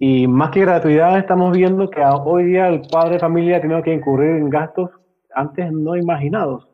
[0.00, 3.94] Y más que gratuidad, estamos viendo que hoy día el padre de familia tiene que
[3.94, 4.90] incurrir en gastos
[5.32, 6.66] antes no imaginados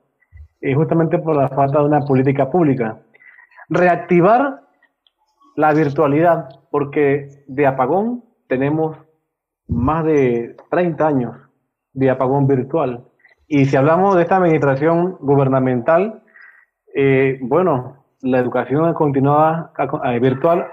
[0.63, 2.97] y justamente por la falta de una política pública.
[3.69, 4.68] Reactivar
[5.59, 8.97] la virtualidad, porque de apagón tenemos
[9.67, 11.37] más de 30 años
[11.93, 13.05] de apagón virtual.
[13.49, 16.23] Y si hablamos de esta administración gubernamental,
[16.95, 19.73] eh, bueno, la educación continuada
[20.21, 20.69] virtual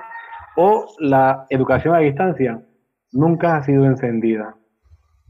[0.55, 2.61] o la educación a distancia
[3.11, 4.55] nunca ha sido encendida.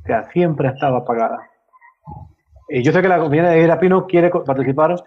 [0.03, 1.39] O sea, siempre ha estado apagada.
[2.67, 4.97] Eh, yo sé que la compañera de Pino quiere participar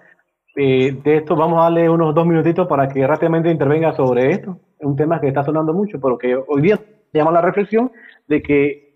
[0.58, 1.36] eh, de esto.
[1.36, 4.58] Vamos a darle unos dos minutitos para que rápidamente intervenga sobre esto.
[4.78, 6.80] Es un tema que está sonando mucho, pero que hoy día
[7.12, 7.90] llama la reflexión
[8.26, 8.88] de que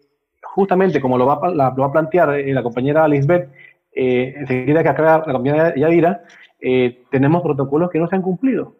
[0.43, 3.49] justamente como lo va, lo va a plantear eh, la compañera Lisbeth,
[3.95, 6.25] eh, enseguida que acaba la compañera Yadira,
[6.61, 8.75] eh, tenemos protocolos que no se han cumplido.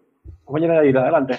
[0.45, 1.39] Compañera Yadira, adelante.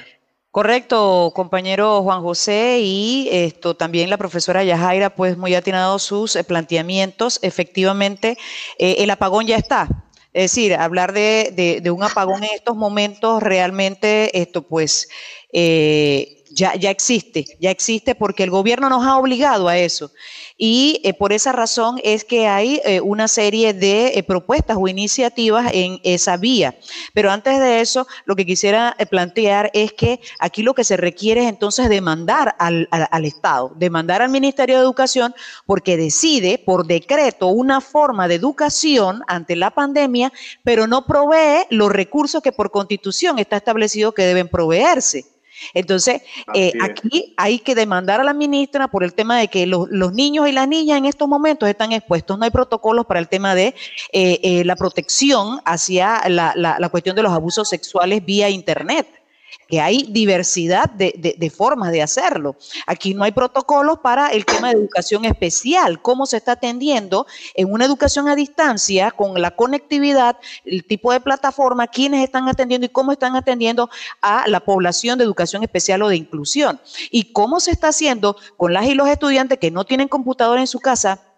[0.51, 7.39] Correcto, compañero Juan José, y esto también la profesora Yajaira, pues muy atinado sus planteamientos.
[7.41, 8.37] Efectivamente,
[8.77, 9.87] el apagón ya está.
[10.33, 15.07] Es decir, hablar de, de, un apagón en estos momentos realmente, esto pues,
[15.51, 20.11] eh, ya, ya existe, ya existe porque el gobierno nos ha obligado a eso.
[20.57, 24.87] Y eh, por esa razón es que hay eh, una serie de eh, propuestas o
[24.87, 26.77] iniciativas en esa vía.
[27.13, 31.43] Pero antes de eso, lo que quisiera plantear es que aquí lo que se requiere
[31.43, 35.33] es entonces demandar al, al Estado, demandar al Ministerio de Educación
[35.65, 40.31] porque decide por decreto una forma de educación ante la pandemia,
[40.63, 45.32] pero no provee los recursos que por constitución está establecido que deben proveerse.
[45.73, 46.21] Entonces,
[46.53, 50.47] eh, aquí hay que demandar a la ministra por el tema de que los, niños
[50.47, 52.37] y las niñas en estos momentos están expuestos.
[52.37, 53.75] No hay protocolos para el tema de
[54.11, 59.22] eh, eh, la protección hacia la cuestión de los abusos sexuales vía Internet
[59.67, 62.55] que hay diversidad de, formas de hacerlo.
[62.87, 67.71] Aquí no hay protocolos para el tema de educación especial, cómo se está atendiendo en
[67.71, 72.89] una educación a distancia con la conectividad, el tipo de plataforma, quiénes están atendiendo y
[72.89, 73.89] cómo están atendiendo
[74.21, 76.79] a la población de educación especial o de inclusión.
[77.11, 80.67] Y cómo se está haciendo con las y los estudiantes que no tienen computadora en
[80.67, 81.32] su casa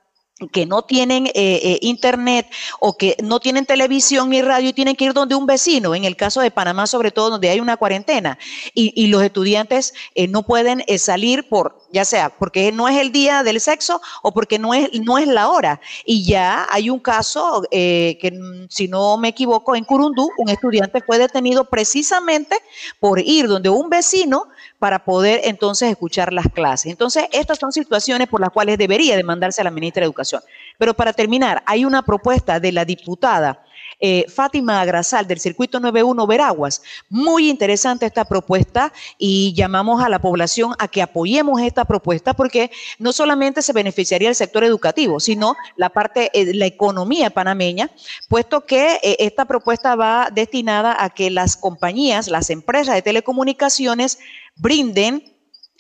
[0.52, 2.48] que no tienen eh, eh, internet
[2.82, 6.04] o que no tienen televisión ni radio y tienen que ir donde un vecino, en
[6.04, 8.38] el caso de Panamá sobre todo donde hay una cuarentena
[8.74, 13.44] y, los estudiantes eh, no pueden salir por ya sea porque no es el día
[13.44, 15.80] del sexo o porque no es, no es la hora.
[16.04, 21.02] Y ya hay un caso que, mm, si no me equivoco, en Curundú, un estudiante
[21.06, 22.58] fue detenido precisamente
[23.00, 24.48] por ir donde un vecino
[24.80, 26.92] para poder entonces escuchar las clases.
[26.92, 30.42] Entonces, estas son situaciones por las cuales debería demandarse a la ministra de Educación.
[30.78, 33.64] Pero para terminar, hay una propuesta de la diputada
[34.00, 36.82] eh, Fátima Agrasal del Circuito 91 Veraguas.
[37.10, 42.72] Muy interesante esta propuesta y llamamos a la población a que apoyemos esta propuesta porque
[43.00, 47.90] no solamente se beneficiaría el sector educativo, sino la parte, de la economía panameña,
[48.28, 54.20] puesto que eh, esta propuesta va destinada a que las compañías, las empresas de telecomunicaciones
[54.56, 55.36] brinden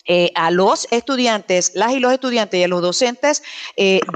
[0.07, 3.43] eh, a los estudiantes, las y los estudiantes y a los docentes,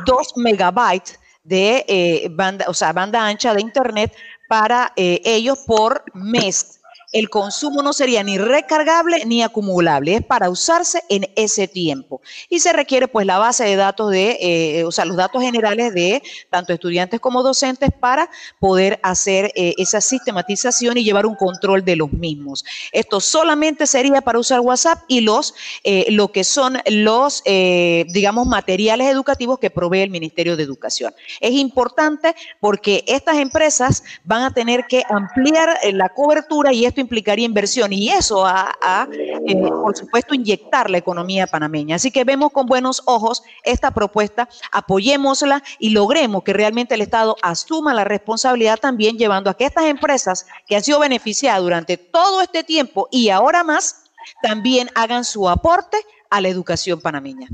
[0.06, 4.14] dos megabytes de eh, banda, o sea, banda ancha de Internet
[4.48, 6.79] para eh, ellos por mes
[7.12, 12.22] el consumo no sería ni recargable ni acumulable, es para usarse en ese tiempo.
[12.50, 15.94] Y se requiere pues la base de datos de, eh, o sea, los datos generales
[15.94, 21.84] de tanto estudiantes como docentes para poder hacer eh, esa sistematización y llevar un control
[21.84, 22.64] de los mismos.
[22.92, 29.08] Esto solamente sería para usar WhatsApp y los, eh, lo que son los, digamos, materiales
[29.08, 31.14] educativos que provee el Ministerio de Educación.
[31.40, 37.46] Es importante porque estas empresas van a tener que ampliar la cobertura y esto implicaría
[37.46, 41.96] inversión y eso a, eh, por supuesto, inyectar la economía panameña.
[41.96, 47.36] Así que vemos con buenos ojos esta propuesta, apoyémosla y logremos que realmente el Estado
[47.42, 52.42] asuma la responsabilidad también llevando a que estas empresas que han sido beneficiadas durante todo
[52.42, 54.06] este tiempo y ahora más,
[54.42, 55.98] también hagan su aporte
[56.30, 57.48] a la educación panameña.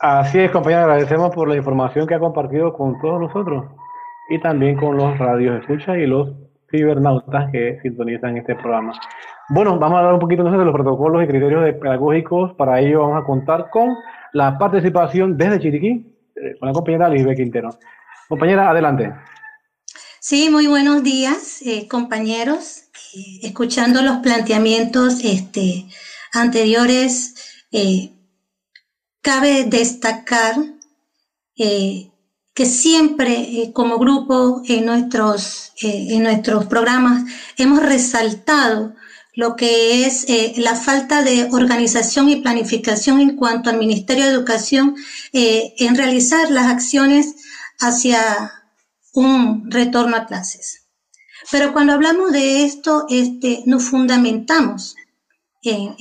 [0.00, 3.64] Así es, compañera, agradecemos por la información que ha compartido con todos nosotros
[4.28, 6.28] y también con los radios escucha y los
[6.74, 8.92] cibernautas que sintonizan este programa.
[9.50, 12.54] Bueno, vamos a hablar un poquito entonces de los protocolos y criterios pedagógicos.
[12.54, 13.94] Para ello vamos a contar con
[14.32, 17.70] la participación desde Chiriquí, eh, con la compañera Lisbeth Quintero.
[18.28, 19.12] Compañera, adelante.
[20.18, 22.84] Sí, muy buenos días, eh, compañeros.
[23.14, 25.84] Eh, escuchando los planteamientos este,
[26.32, 27.66] anteriores,
[29.20, 30.54] cabe destacar
[32.54, 37.24] que siempre eh, como grupo en nuestros, eh, en nuestros programas
[37.58, 38.94] hemos resaltado
[39.34, 44.30] lo que es eh, la falta de organización y planificación en cuanto al Ministerio de
[44.30, 44.94] Educación
[45.32, 47.34] en realizar las acciones
[47.80, 48.62] hacia
[49.12, 50.86] un retorno a clases.
[51.50, 54.94] Pero cuando hablamos de esto, este, nos fundamentamos
[55.62, 55.96] en,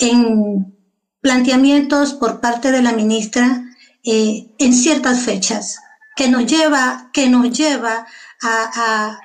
[0.00, 0.76] en
[1.20, 3.65] planteamientos por parte de la ministra
[4.06, 5.80] eh, en ciertas fechas,
[6.14, 8.06] que nos lleva, que nos lleva
[8.40, 9.20] a,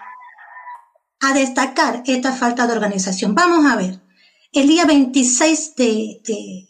[1.36, 3.36] destacar esta falta de organización.
[3.36, 4.02] Vamos a ver,
[4.52, 6.68] el día 26 de,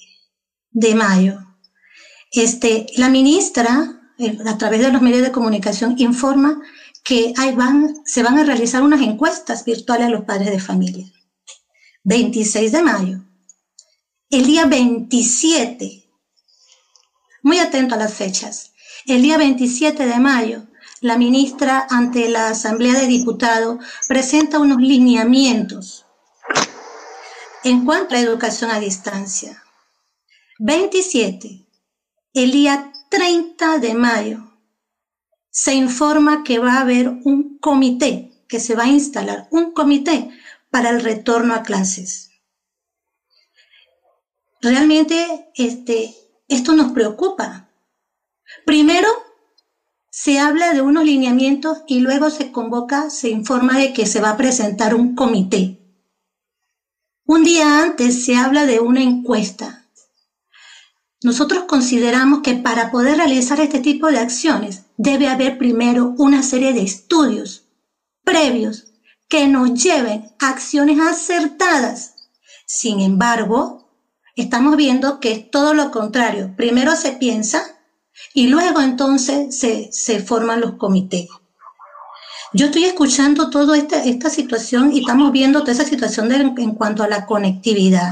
[0.71, 1.39] de, mayo,
[2.31, 4.01] este, la ministra,
[4.45, 6.61] a través de los medios de comunicación, informa
[7.03, 7.33] que
[8.05, 11.07] se van a realizar unas encuestas virtuales a los padres de familia.
[12.03, 13.19] 26 de mayo.
[14.29, 16.00] El día 27
[17.41, 18.73] muy atento a las fechas.
[19.05, 20.67] El día 27 de mayo,
[21.01, 26.05] la ministra ante la Asamblea de Diputados presenta unos lineamientos
[27.63, 29.63] en cuanto a educación a distancia.
[30.59, 31.65] 27.
[32.33, 34.51] El día 30 de mayo
[35.49, 40.29] se informa que va a haber un comité, que se va a instalar un comité
[40.69, 42.29] para el retorno a clases.
[44.61, 46.15] Realmente este,
[46.55, 47.69] esto nos preocupa.
[48.65, 49.07] Primero,
[50.09, 54.31] se habla de unos lineamientos y luego se convoca, se informa de que se va
[54.31, 55.79] a presentar un comité.
[57.25, 59.87] Un día antes se habla de una encuesta.
[61.23, 66.73] Nosotros consideramos que para poder realizar este tipo de acciones debe haber primero una serie
[66.73, 67.69] de estudios
[68.23, 68.91] previos
[69.29, 72.15] que nos lleven a acciones acertadas.
[72.65, 73.80] Sin embargo,
[74.35, 76.53] estamos viendo que es todo lo contrario.
[76.55, 77.63] Primero se piensa
[78.33, 81.27] y luego entonces se, forman los comités.
[82.53, 87.03] Yo estoy escuchando toda esta, esta situación y estamos viendo toda esa situación en cuanto
[87.03, 88.11] a la conectividad.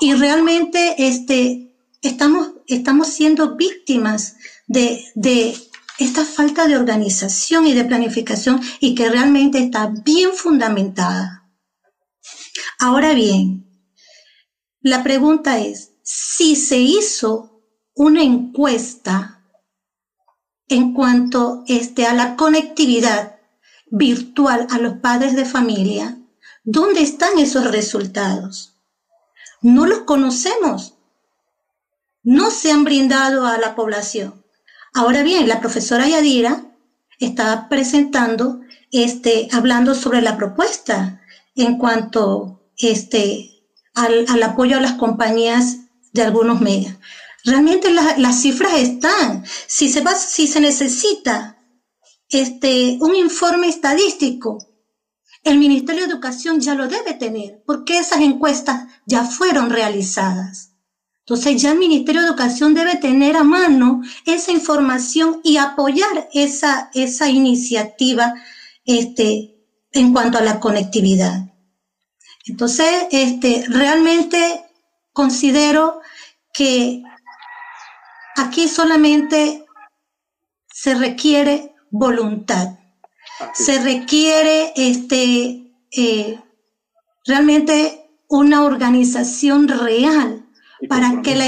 [0.00, 5.56] Y realmente este, estamos, estamos siendo víctimas de, de
[5.98, 11.48] esta falta de organización y de planificación y que realmente está bien fundamentada.
[12.78, 13.71] Ahora bien,
[14.82, 17.62] la pregunta es, si se hizo
[17.94, 19.44] una encuesta
[20.68, 23.38] en cuanto este, a la conectividad
[23.90, 26.18] virtual a los padres de familia,
[26.64, 28.76] ¿dónde están esos resultados?
[29.60, 30.94] No los conocemos.
[32.24, 34.44] No se han brindado a la población.
[34.94, 36.64] Ahora bien, la profesora Yadira
[37.18, 38.60] está presentando,
[38.90, 41.20] este, hablando sobre la propuesta
[41.54, 43.51] en cuanto este,
[43.94, 45.78] al, apoyo a las compañías
[46.12, 46.94] de algunos medios.
[47.44, 49.44] Realmente las cifras están.
[49.66, 51.58] Si se, va, si se necesita
[52.28, 54.58] este, un informe estadístico,
[55.42, 60.70] el Ministerio de Educación ya lo debe tener, porque esas encuestas ya fueron realizadas.
[61.26, 66.90] Entonces ya el Ministerio de Educación debe tener a mano esa información y apoyar esa,
[66.94, 68.34] esa iniciativa
[68.84, 69.56] este,
[69.92, 71.51] en cuanto a la conectividad.
[72.46, 74.64] Entonces, este, realmente
[75.12, 76.00] considero
[76.52, 77.02] que
[78.36, 79.64] aquí solamente
[80.72, 82.78] se requiere voluntad,
[83.54, 86.40] se requiere este, eh,
[87.26, 90.41] realmente una organización real
[90.88, 91.46] para que, la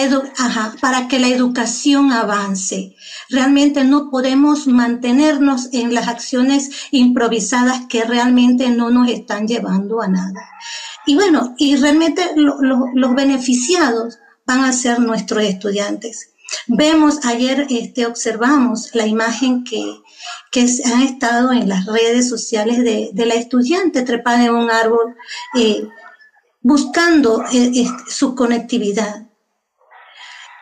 [0.80, 2.94] para que la educación avance.
[3.28, 10.08] Realmente no podemos mantenernos en las acciones improvisadas que realmente no nos están llevando a
[10.08, 10.48] nada.
[11.06, 16.30] Y bueno, y realmente los beneficiados van a ser nuestros estudiantes.
[16.66, 19.82] Vemos, ayer este, observamos la imagen que,
[20.50, 25.16] que ha estado en las redes sociales de, la estudiante trepada en un árbol.
[25.58, 25.88] Eh,
[26.64, 29.26] buscando eh, su conectividad.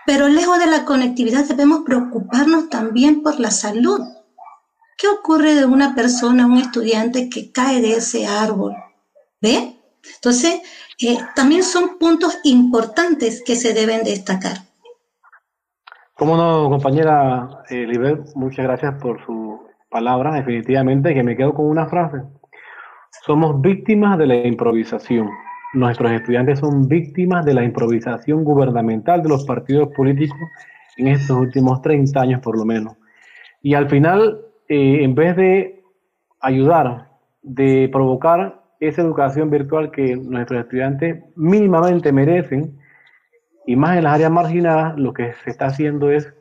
[0.04, 4.00] Pero lejos de la conectividad debemos preocuparnos también por la salud.
[4.98, 8.74] ¿Qué ocurre de una persona, un estudiante que cae de ese árbol?
[9.40, 9.76] ¿Ve?
[10.16, 10.60] Entonces,
[11.00, 14.56] eh, también son puntos importantes que se deben destacar.
[16.14, 17.86] Cómo no, compañera eh,
[18.34, 20.34] muchas gracias por su palabra.
[20.34, 22.22] Definitivamente que me quedo con una frase.
[23.24, 25.28] Somos víctimas de la improvisación
[25.72, 30.38] nuestros estudiantes son víctimas de la improvisación gubernamental de los partidos políticos
[30.96, 32.96] en estos últimos 30 años por lo menos.
[33.62, 35.82] Y al final, eh, en vez de
[36.40, 37.08] ayudar,
[37.42, 42.78] de provocar esa educación virtual que nuestros estudiantes mínimamente merecen,
[43.66, 46.32] y más en las áreas marginadas, lo que se está haciendo es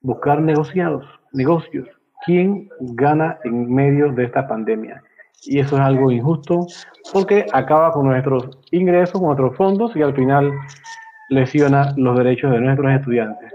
[0.00, 1.88] buscar negociados, negocios.
[2.24, 5.02] ¿Quién gana en medio de esta pandemia?
[5.42, 6.66] Y eso es algo injusto
[7.12, 10.52] porque acaba con nuestros ingresos, con nuestros fondos y al final
[11.30, 13.52] lesiona los derechos de nuestros estudiantes.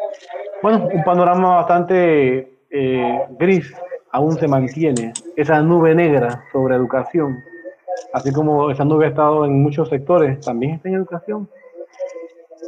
[0.62, 3.74] Bueno, un panorama bastante eh, gris
[4.12, 7.44] aún se mantiene, esa nube negra sobre educación,
[8.14, 11.50] así como esa nube ha estado en muchos sectores, también está en educación.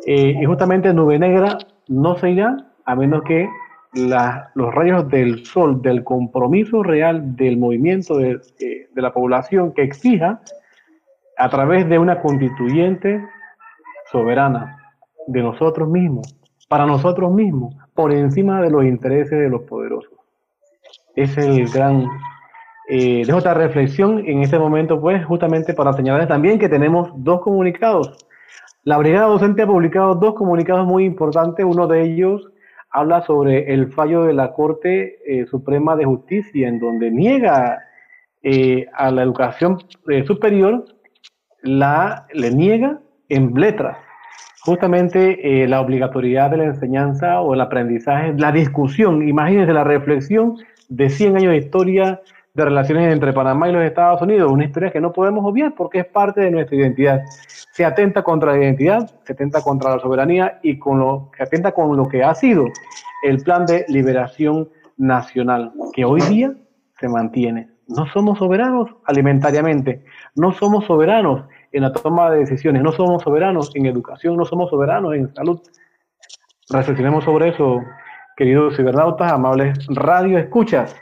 [0.06, 1.58] Eh, y justamente nube negra
[1.88, 3.48] no se irá a menos que
[3.98, 9.84] los rayos del sol, del compromiso real del movimiento de, eh, de la población que
[9.84, 10.42] exija
[11.38, 13.24] a través de una constituyente
[14.12, 14.78] soberana
[15.28, 16.36] de nosotros mismos,
[16.68, 20.14] para nosotros mismos, por encima de los intereses de los poderosos.
[21.16, 22.06] Es el gran...
[22.90, 27.42] Eh, dejo esta reflexión en este momento, pues, justamente para señalar también que tenemos dos
[27.42, 28.16] comunicados.
[28.84, 31.66] La Brigada Docente ha publicado dos comunicados muy importantes.
[31.66, 32.50] Uno de ellos
[32.98, 37.84] habla sobre el fallo de la Corte eh, Suprema de Justicia, en donde niega
[38.42, 39.78] eh, a la educación
[40.10, 40.84] eh, superior,
[41.62, 43.98] la, le niega en letras.
[44.62, 50.58] Justamente la obligatoriedad de la enseñanza o el aprendizaje, la discusión, imagínense la reflexión
[50.90, 52.22] de 100 años de historia
[52.58, 56.00] de relaciones entre Panamá y los Estados Unidos, una historia que no podemos obviar porque
[56.00, 57.24] es parte de nuestra identidad.
[57.72, 61.72] Se atenta contra la identidad, se atenta contra la soberanía y con lo, se atenta
[61.72, 62.66] con lo que ha sido
[63.22, 66.52] el plan de liberación nacional, que hoy día
[67.00, 67.70] se mantiene.
[67.88, 70.04] No somos soberanos alimentariamente,
[70.34, 74.72] no somos soberanos en la toma de decisiones, no somos soberanos en educación, no somos
[74.72, 75.62] soberanos en salud.
[76.72, 77.82] Reflexionemos sobre eso,
[78.36, 80.96] queridos cibernautas, amables radio escuchas.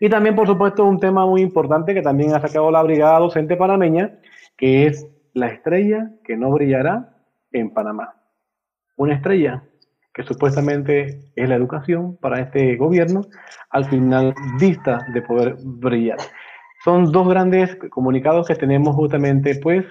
[0.00, 3.56] Y también, por supuesto, un tema muy importante que también ha sacado la Brigada Docente
[3.56, 4.18] Panameña,
[4.56, 7.16] que es la estrella que no brillará
[7.52, 8.14] en Panamá.
[8.96, 9.62] Una estrella
[10.12, 13.22] que supuestamente es la educación para este gobierno,
[13.70, 16.18] al final vista de poder brillar.
[16.84, 19.84] Son dos grandes comunicados que tenemos justamente pues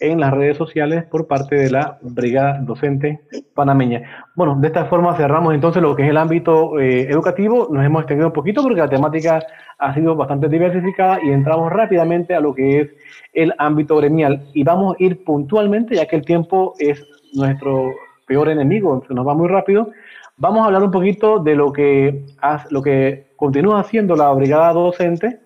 [0.00, 3.20] en las redes sociales por parte de la Brigada Docente
[3.54, 4.02] Panameña.
[4.34, 7.68] Bueno, de esta forma cerramos entonces lo que es el ámbito eh, educativo.
[7.70, 9.44] Nos hemos extendido un poquito porque la temática
[9.78, 12.90] ha sido bastante diversificada y entramos rápidamente a lo que es
[13.32, 14.46] el ámbito gremial.
[14.52, 17.92] Y vamos a ir puntualmente, ya que el tiempo es nuestro
[18.26, 19.90] peor enemigo, se nos va muy rápido.
[20.36, 22.24] Vamos a hablar un poquito de lo que,
[22.70, 25.43] lo que continúa haciendo la Brigada Docente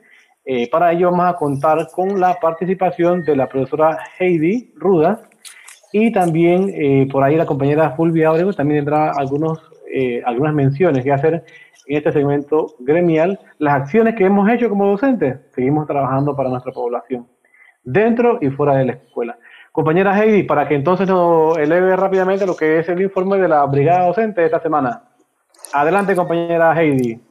[0.50, 5.20] eh, para ello vamos a contar con la participación de la profesora Heidi Ruda
[5.92, 9.58] y también eh, por ahí la compañera Fulvia Abrego también tendrá algunos,
[9.92, 11.44] eh, algunas menciones que hacer
[11.86, 13.38] en este segmento gremial.
[13.58, 17.28] Las acciones que hemos hecho como docentes, seguimos trabajando para nuestra población,
[17.84, 19.38] dentro y fuera de la escuela.
[19.70, 23.66] Compañera Heidi, para que entonces nos eleve rápidamente lo que es el informe de la
[23.66, 25.02] brigada docente de esta semana.
[25.74, 27.27] Adelante, compañera Heidi.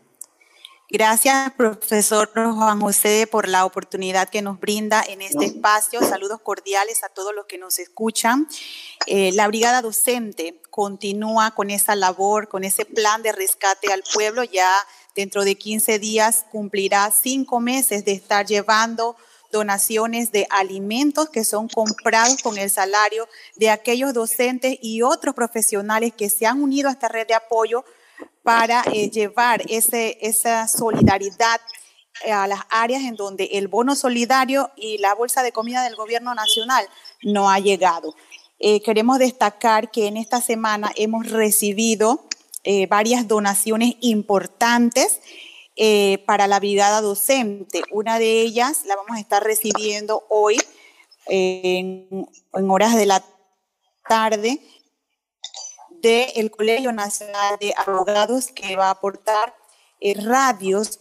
[0.90, 6.00] Gracias, profesor Juan José, por la oportunidad que nos brinda en este espacio.
[6.00, 8.48] Saludos cordiales a todos los que nos escuchan.
[9.06, 14.46] Eh, la brigada docente continúa con esa labor, con ese plan de rescate al pueblo.
[14.46, 14.74] Ya
[15.14, 19.18] dentro de 15 días cumplirá cinco meses de estar llevando
[19.52, 23.28] donaciones de alimentos que son comprados con el salario
[23.58, 27.84] de aquellos docentes y otros profesionales que se han unido a esta red de apoyo
[28.44, 31.60] para eh, llevar esa solidaridad
[32.24, 35.96] eh, a las áreas en donde el bono solidario y la bolsa de comida del
[35.96, 36.88] gobierno nacional
[37.24, 38.16] no ha llegado.
[38.60, 42.26] Eh, queremos destacar que en esta semana hemos recibido
[42.90, 45.22] varias donaciones importantes
[46.26, 47.82] para la brigada docente.
[47.92, 50.58] Una de ellas la vamos a estar recibiendo hoy
[51.28, 53.24] en horas de la
[54.10, 54.60] tarde
[56.02, 59.56] del Colegio Nacional de Abogados que va a aportar
[60.00, 61.00] eh, radios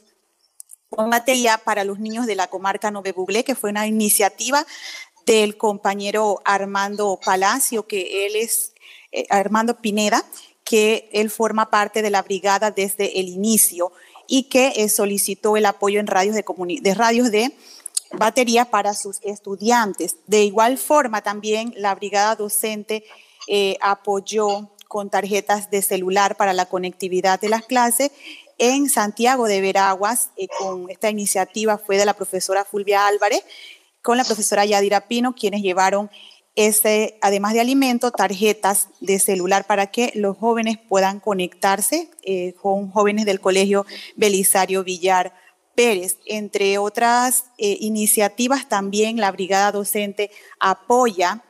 [0.89, 4.65] con materia para los niños de la comarca Nove Buglé, que fue una iniciativa
[5.27, 8.73] del compañero Armando Palacio, que él es
[9.13, 10.25] eh, Armando Pineda,
[10.65, 13.93] que él forma parte de la brigada desde el inicio
[14.27, 16.45] y que eh, solicitó el apoyo en radios de,
[16.81, 17.53] de radios de
[18.13, 20.17] batería para sus estudiantes.
[20.27, 23.05] De igual forma, también la brigada docente
[23.81, 28.11] apoyó con tarjetas de celular para la conectividad de las clases.
[28.59, 33.45] En Santiago de Veraguas, eh, con esta iniciativa fue de la profesora Fulvia Álvarez,
[34.03, 36.11] con la profesora Yadira Pino, quienes llevaron
[36.57, 42.91] ese, además de alimento, tarjetas de celular para que los jóvenes puedan conectarse eh, con
[42.91, 43.85] jóvenes del Colegio
[44.17, 45.35] Belisario Villar
[45.75, 46.19] Pérez.
[46.25, 51.45] Entre otras eh, iniciativas, también la Brigada Docente apoya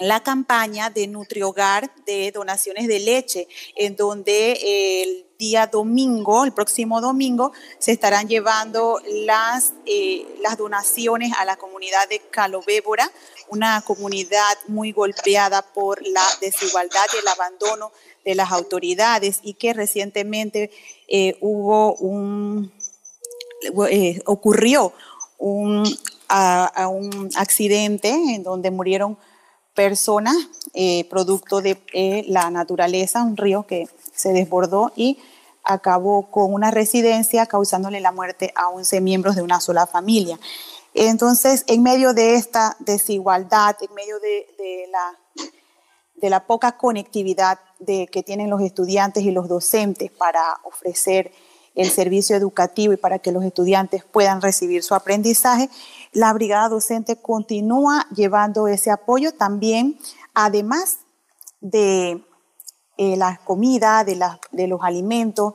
[0.00, 7.00] la campaña de Nutriogar de donaciones de leche, en donde el día domingo, el próximo
[7.00, 13.10] domingo, se estarán llevando las, eh, las donaciones a la comunidad de Calobébora,
[13.48, 17.92] una comunidad muy golpeada por la desigualdad y el abandono
[18.24, 20.70] de las autoridades y que recientemente
[21.08, 22.72] eh, hubo un,
[23.90, 24.94] eh, ocurrió
[25.38, 29.18] un, un accidente en donde murieron
[29.74, 30.36] personas,
[30.74, 35.18] eh, producto de eh, la naturaleza, un río que se desbordó y
[35.64, 40.38] acabó con una residencia causándole la muerte a 11 miembros de una sola familia.
[40.94, 45.44] Entonces, en medio de esta desigualdad, en medio de, la,
[46.16, 51.32] de la poca conectividad de, que tienen los estudiantes y los docentes para ofrecer
[51.76, 55.68] el servicio educativo y para que los estudiantes puedan recibir su aprendizaje,
[56.12, 59.32] la brigada docente continúa llevando ese apoyo.
[59.32, 59.98] También
[60.34, 60.98] además
[61.60, 62.24] de
[62.96, 65.54] eh, la comida, de, los alimentos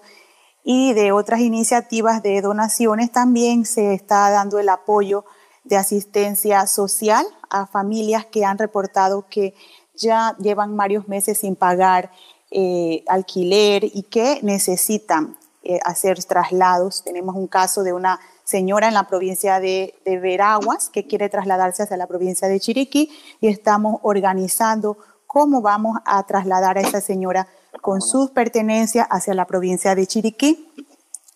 [0.63, 5.25] y de otras iniciativas de donaciones, también se está dando el apoyo
[5.63, 9.53] de asistencia social a familias que han reportado que
[9.95, 12.11] ya llevan varios meses sin pagar
[12.51, 17.03] eh, alquiler y que necesitan eh, hacer traslados.
[17.03, 21.83] Tenemos un caso de una señora en la provincia de, de, Veraguas que quiere trasladarse
[21.83, 27.47] hacia la provincia de Chiriquí y estamos organizando cómo vamos a trasladar a esa señora
[27.81, 30.71] con sus pertenencias hacia la provincia de Chiriquí.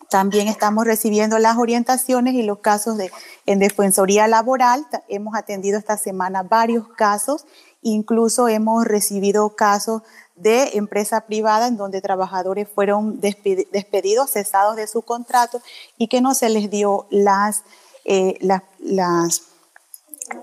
[0.08, 3.12] También estamos recibiendo las orientaciones y los casos de,
[3.46, 4.86] en defensoría laboral.
[5.08, 7.46] Hemos atendido esta semana varios casos,
[7.82, 10.02] incluso hemos recibido casos
[10.34, 15.60] de empresa privada en donde trabajadores fueron despedidos, cesados de su contrato
[15.98, 17.64] y que no se les dio las,
[18.04, 18.62] eh, las,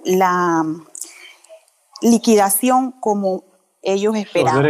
[0.03, 0.65] la
[2.01, 3.43] liquidación como
[3.81, 4.65] ellos esperaban.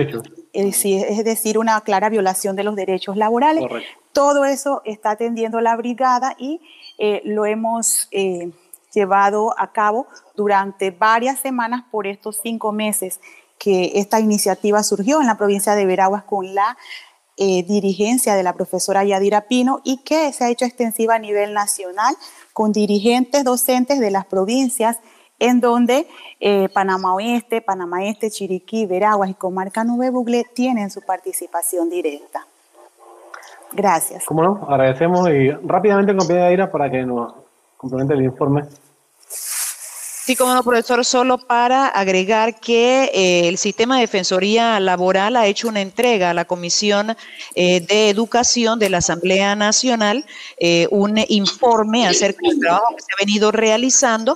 [0.54, 3.64] Es decir, una clara violación de los derechos laborales.
[4.12, 6.62] Todo eso está atendiendo la brigada y
[6.98, 8.52] eh, lo hemos eh,
[8.98, 13.20] llevado a cabo durante varias semanas por estos cinco meses
[13.60, 16.78] que esta iniciativa surgió en la provincia de Veraguas con la
[17.38, 21.54] eh, dirigencia de la profesora Yadira Pino y que se ha hecho extensiva a nivel
[21.54, 22.16] nacional
[22.54, 24.98] con dirigentes docentes de las provincias
[25.38, 26.08] en donde
[26.40, 32.48] eh, Panamá Oeste, Panamá Este, Chiriquí, Veraguas y Comarca Nube Bugle tienen su participación directa.
[33.74, 34.26] Gracias.
[34.26, 37.34] Como no, agradecemos y rápidamente compañera Yadira para que nos
[37.78, 38.64] complemente el informe.
[40.28, 45.48] Sí, como no, profesor, solo para agregar que eh, el sistema de defensoría laboral ha
[45.48, 47.16] hecho una entrega a la Comisión
[47.56, 50.26] eh, de Educación de la Asamblea Nacional,
[50.58, 54.36] eh, un informe acerca del trabajo que se ha venido realizando,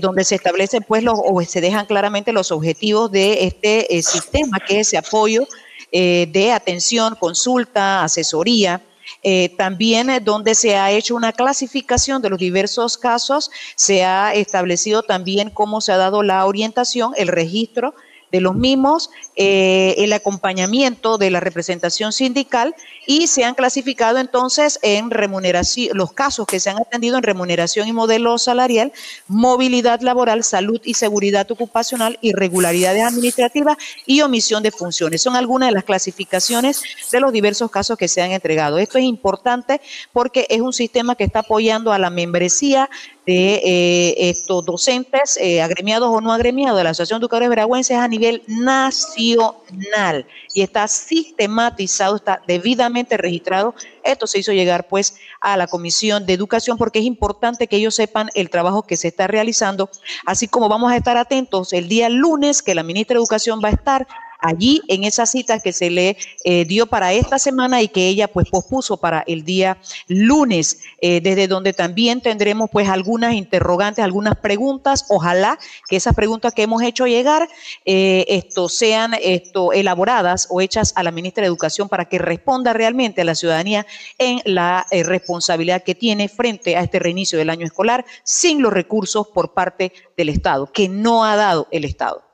[0.00, 4.80] donde se establecen pues los, o se dejan claramente los objetivos de este sistema, que
[4.80, 5.46] es ese apoyo
[5.92, 8.80] de atención, consulta, asesoría
[9.24, 14.34] eh, también eh, donde se ha hecho una clasificación de los diversos casos, se ha
[14.34, 17.94] establecido también cómo se ha dado la orientación, el registro
[18.34, 22.74] de los mismos, eh, el acompañamiento de la representación sindical
[23.06, 27.86] y se han clasificado entonces en remuneración, los casos que se han atendido en remuneración
[27.86, 28.92] y modelo salarial,
[29.28, 35.22] movilidad laboral, salud y seguridad ocupacional, irregularidades administrativas y omisión de funciones.
[35.22, 36.82] Son algunas de las clasificaciones
[37.12, 38.78] de los diversos casos que se han entregado.
[38.78, 39.80] Esto es importante
[40.12, 42.90] porque es un sistema que está apoyando a la membresía
[43.26, 47.96] de eh, estos docentes, eh, agremiados o no agremiados de la Asociación de Educadores Veragüenses
[47.96, 53.74] a nivel nacional y está sistematizado, está debidamente registrado.
[54.02, 57.94] Esto se hizo llegar pues a la Comisión de Educación porque es importante que ellos
[57.94, 59.90] sepan el trabajo que se está realizando,
[60.26, 63.68] así como vamos a estar atentos el día lunes que la ministra de Educación va
[63.68, 64.06] a estar
[64.44, 68.28] allí en esa cita que se le eh, dio para esta semana y que ella
[68.28, 74.36] pues pospuso para el día lunes, eh, desde donde también tendremos pues algunas interrogantes, algunas
[74.36, 75.06] preguntas.
[75.08, 77.48] Ojalá que esas preguntas que hemos hecho llegar
[77.86, 82.74] eh, esto, sean esto, elaboradas o hechas a la ministra de Educación para que responda
[82.74, 83.86] realmente a la ciudadanía
[84.18, 89.28] en la responsabilidad que tiene frente a este reinicio del año escolar sin los recursos
[89.28, 92.33] por parte del Estado, que no ha dado el Estado.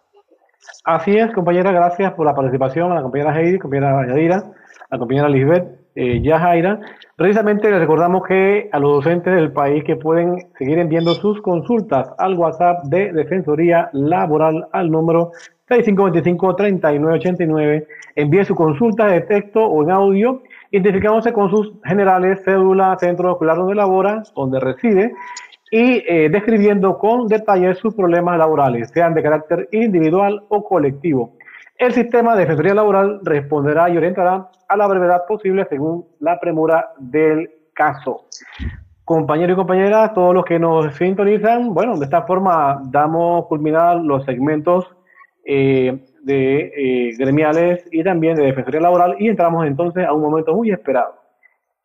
[0.84, 4.44] Así es, compañera, gracias por la participación a la compañera Heidi, compañera Yadira,
[4.90, 6.80] la compañera Lisbeth, eh, Yajaira.
[7.16, 12.08] Precisamente les recordamos que a los docentes del país que pueden seguir enviando sus consultas
[12.18, 15.32] al WhatsApp de Defensoría Laboral al número
[15.68, 17.86] 6525-3989.
[18.16, 23.56] Envíe su consulta de texto o en audio, identificándose con sus generales, cédula, centro escolar
[23.56, 25.12] donde labora, donde reside
[25.70, 31.36] y eh, describiendo con detalle sus problemas laborales, sean de carácter individual o colectivo.
[31.78, 36.90] El sistema de defensoría laboral responderá y orientará a la brevedad posible según la premura
[36.98, 38.26] del caso.
[39.04, 44.24] Compañeros y compañeras, todos los que nos sintonizan, bueno, de esta forma damos culminar los
[44.24, 44.94] segmentos
[45.44, 50.54] eh, de eh, gremiales y también de defensoría laboral y entramos entonces a un momento
[50.54, 51.14] muy esperado.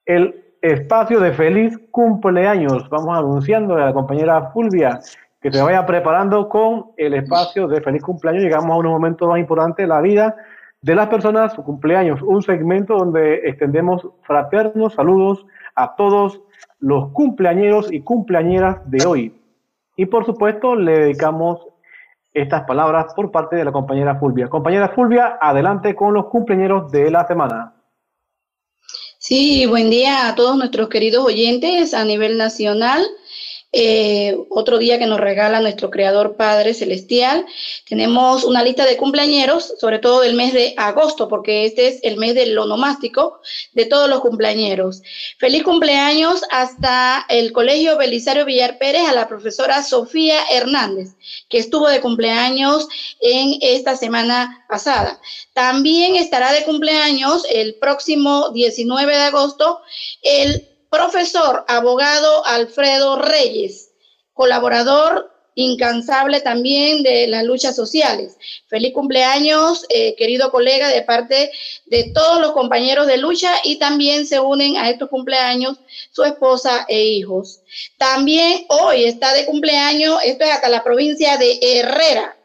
[0.05, 2.89] El espacio de feliz cumpleaños.
[2.89, 4.99] Vamos anunciando a la compañera Fulvia
[5.39, 8.43] que se vaya preparando con el espacio de feliz cumpleaños.
[8.43, 10.35] Llegamos a un momento más importante de la vida
[10.81, 15.45] de las personas, su cumpleaños, un segmento donde extendemos fraternos saludos
[15.75, 16.41] a todos
[16.79, 19.39] los cumpleañeros y cumpleañeras de hoy.
[19.95, 21.59] Y por supuesto le dedicamos
[22.33, 24.47] estas palabras por parte de la compañera Fulvia.
[24.47, 27.74] Compañera Fulvia, adelante con los cumpleañeros de la semana.
[29.27, 33.03] Sí, buen día a todos nuestros queridos oyentes a nivel nacional.
[33.77, 37.45] Eh, otro día que nos regala nuestro Creador Padre Celestial.
[37.85, 42.15] Tenemos una lista de cumpleañeros, sobre todo del mes de agosto, porque este es el
[42.15, 43.41] mes del onomástico
[43.73, 45.01] de todos los cumpleañeros.
[45.39, 51.09] Feliz cumpleaños hasta el Colegio Belisario Villar Pérez a la profesora Sofía Hernández,
[51.49, 52.87] que estuvo de cumpleaños
[53.19, 55.19] en esta semana pasada.
[55.53, 59.81] También estará de cumpleaños el próximo 19 de agosto
[60.21, 63.91] el profesor abogado Alfredo Reyes,
[64.33, 68.37] colaborador incansable también de las luchas sociales.
[68.67, 71.51] Feliz cumpleaños, eh, querido colega, de parte
[71.85, 75.77] de todos los compañeros de lucha y también se unen a estos cumpleaños
[76.11, 77.61] su esposa e hijos.
[77.97, 82.37] También hoy está de cumpleaños, esto es acá la provincia de Herrera,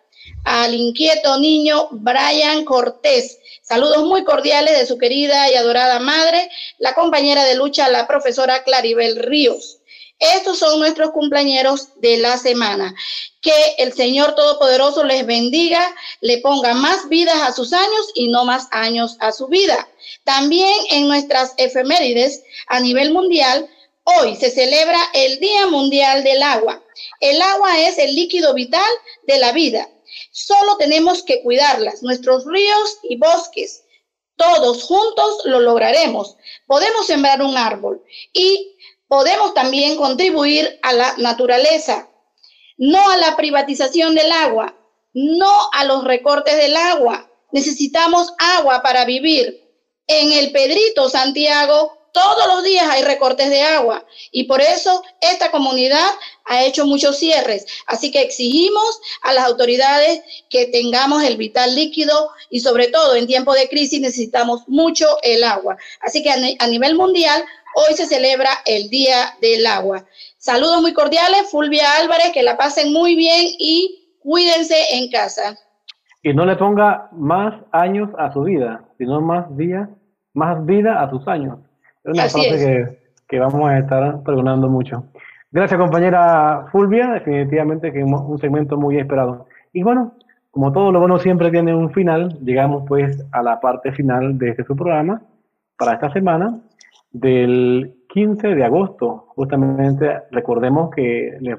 [0.44, 3.38] al inquieto niño Brian Cortés,
[3.70, 8.64] Saludos muy cordiales de su querida y adorada madre, la compañera de lucha, la profesora
[8.64, 9.78] Claribel Ríos.
[10.18, 12.92] Estos son nuestros cumpleaños de la semana.
[13.40, 15.86] Que el Señor Todopoderoso les bendiga,
[16.20, 19.88] le ponga más vidas a sus años y no más años a su vida.
[20.24, 23.70] También en nuestras efemérides a nivel mundial,
[24.02, 26.82] hoy se celebra el Día Mundial del Agua.
[27.20, 28.90] El agua es el líquido vital
[29.28, 29.88] de la vida
[30.30, 33.84] Solo tenemos que cuidarlas, nuestros ríos y bosques.
[34.36, 36.36] Todos juntos lo lograremos.
[36.66, 38.02] Podemos sembrar un árbol
[38.32, 38.76] y
[39.08, 42.08] podemos también contribuir a la naturaleza,
[42.78, 44.74] no a la privatización del agua,
[45.12, 47.28] no a los recortes del agua.
[47.52, 49.68] Necesitamos agua para vivir.
[50.06, 55.50] En el Pedrito Santiago todos los días hay recortes de agua y por eso esta
[55.50, 56.08] comunidad
[56.44, 57.66] ha hecho muchos cierres.
[57.86, 63.26] Así que exigimos a las autoridades que tengamos el vital líquido y sobre todo en
[63.26, 65.76] tiempo de crisis necesitamos mucho el agua.
[66.00, 67.44] Así que a nivel mundial
[67.74, 70.04] hoy se celebra el Día del Agua.
[70.38, 75.56] Saludos muy cordiales, Fulvia Álvarez, que la pasen muy bien y cuídense en casa.
[76.22, 79.88] Y no le ponga más años a su vida, sino más días,
[80.34, 81.58] más vida a sus años.
[82.04, 82.98] Es una frase
[83.28, 85.04] que, vamos a estar pregonando mucho.
[85.50, 87.12] Gracias, compañera Fulvia.
[87.12, 89.46] Definitivamente que un segmento muy esperado.
[89.72, 90.14] Y bueno,
[90.50, 94.50] como todo lo bueno siempre tiene un final, llegamos pues a la parte final de
[94.50, 95.22] este su programa
[95.76, 96.58] para esta semana
[97.12, 99.26] del 15 de agosto.
[99.36, 101.58] Justamente recordemos que le,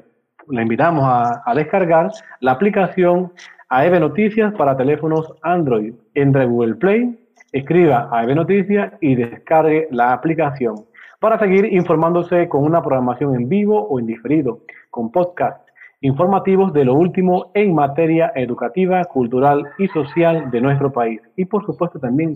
[0.62, 3.32] invitamos a, a, descargar la aplicación
[3.68, 5.94] AEB Noticias para teléfonos Android.
[6.14, 7.21] Entre Google Play
[7.52, 10.74] escriba a EB Noticias y descargue la aplicación
[11.20, 16.84] para seguir informándose con una programación en vivo o en diferido, con podcasts informativos de
[16.84, 21.20] lo último en materia educativa, cultural y social de nuestro país.
[21.36, 22.34] Y por supuesto también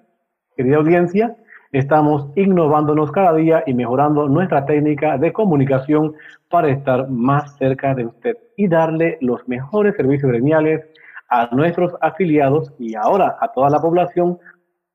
[0.57, 1.37] querida audiencia,
[1.77, 6.15] Estamos innovándonos cada día y mejorando nuestra técnica de comunicación
[6.49, 10.83] para estar más cerca de usted y darle los mejores servicios gremiales
[11.29, 14.39] a nuestros afiliados y ahora a toda la población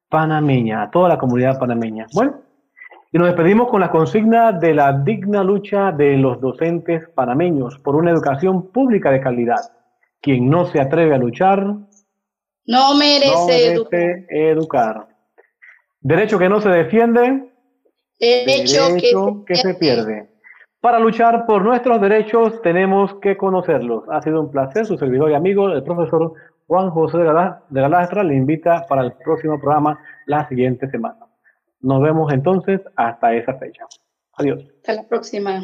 [0.09, 2.07] panameña, a toda la comunidad panameña.
[2.15, 2.41] Bueno,
[3.13, 7.95] y nos despedimos con la consigna de la digna lucha de los docentes panameños por
[7.95, 9.61] una educación pública de calidad.
[10.21, 11.65] Quien no se atreve a luchar,
[12.67, 15.12] no merece, educar.
[16.03, 17.49] Derecho que no se defiende,
[18.19, 20.29] derecho, que, se pierde.
[20.81, 24.05] Para luchar por nuestros derechos tenemos que conocerlos.
[24.11, 26.35] Ha sido un placer, su servidor y amigo, el profesor
[26.67, 31.27] Juan José de la, de Lastra, le invita para el próximo programa la siguiente semana.
[31.81, 33.85] Nos vemos entonces hasta esa fecha.
[34.35, 34.65] Adiós.
[34.79, 35.63] Hasta la próxima.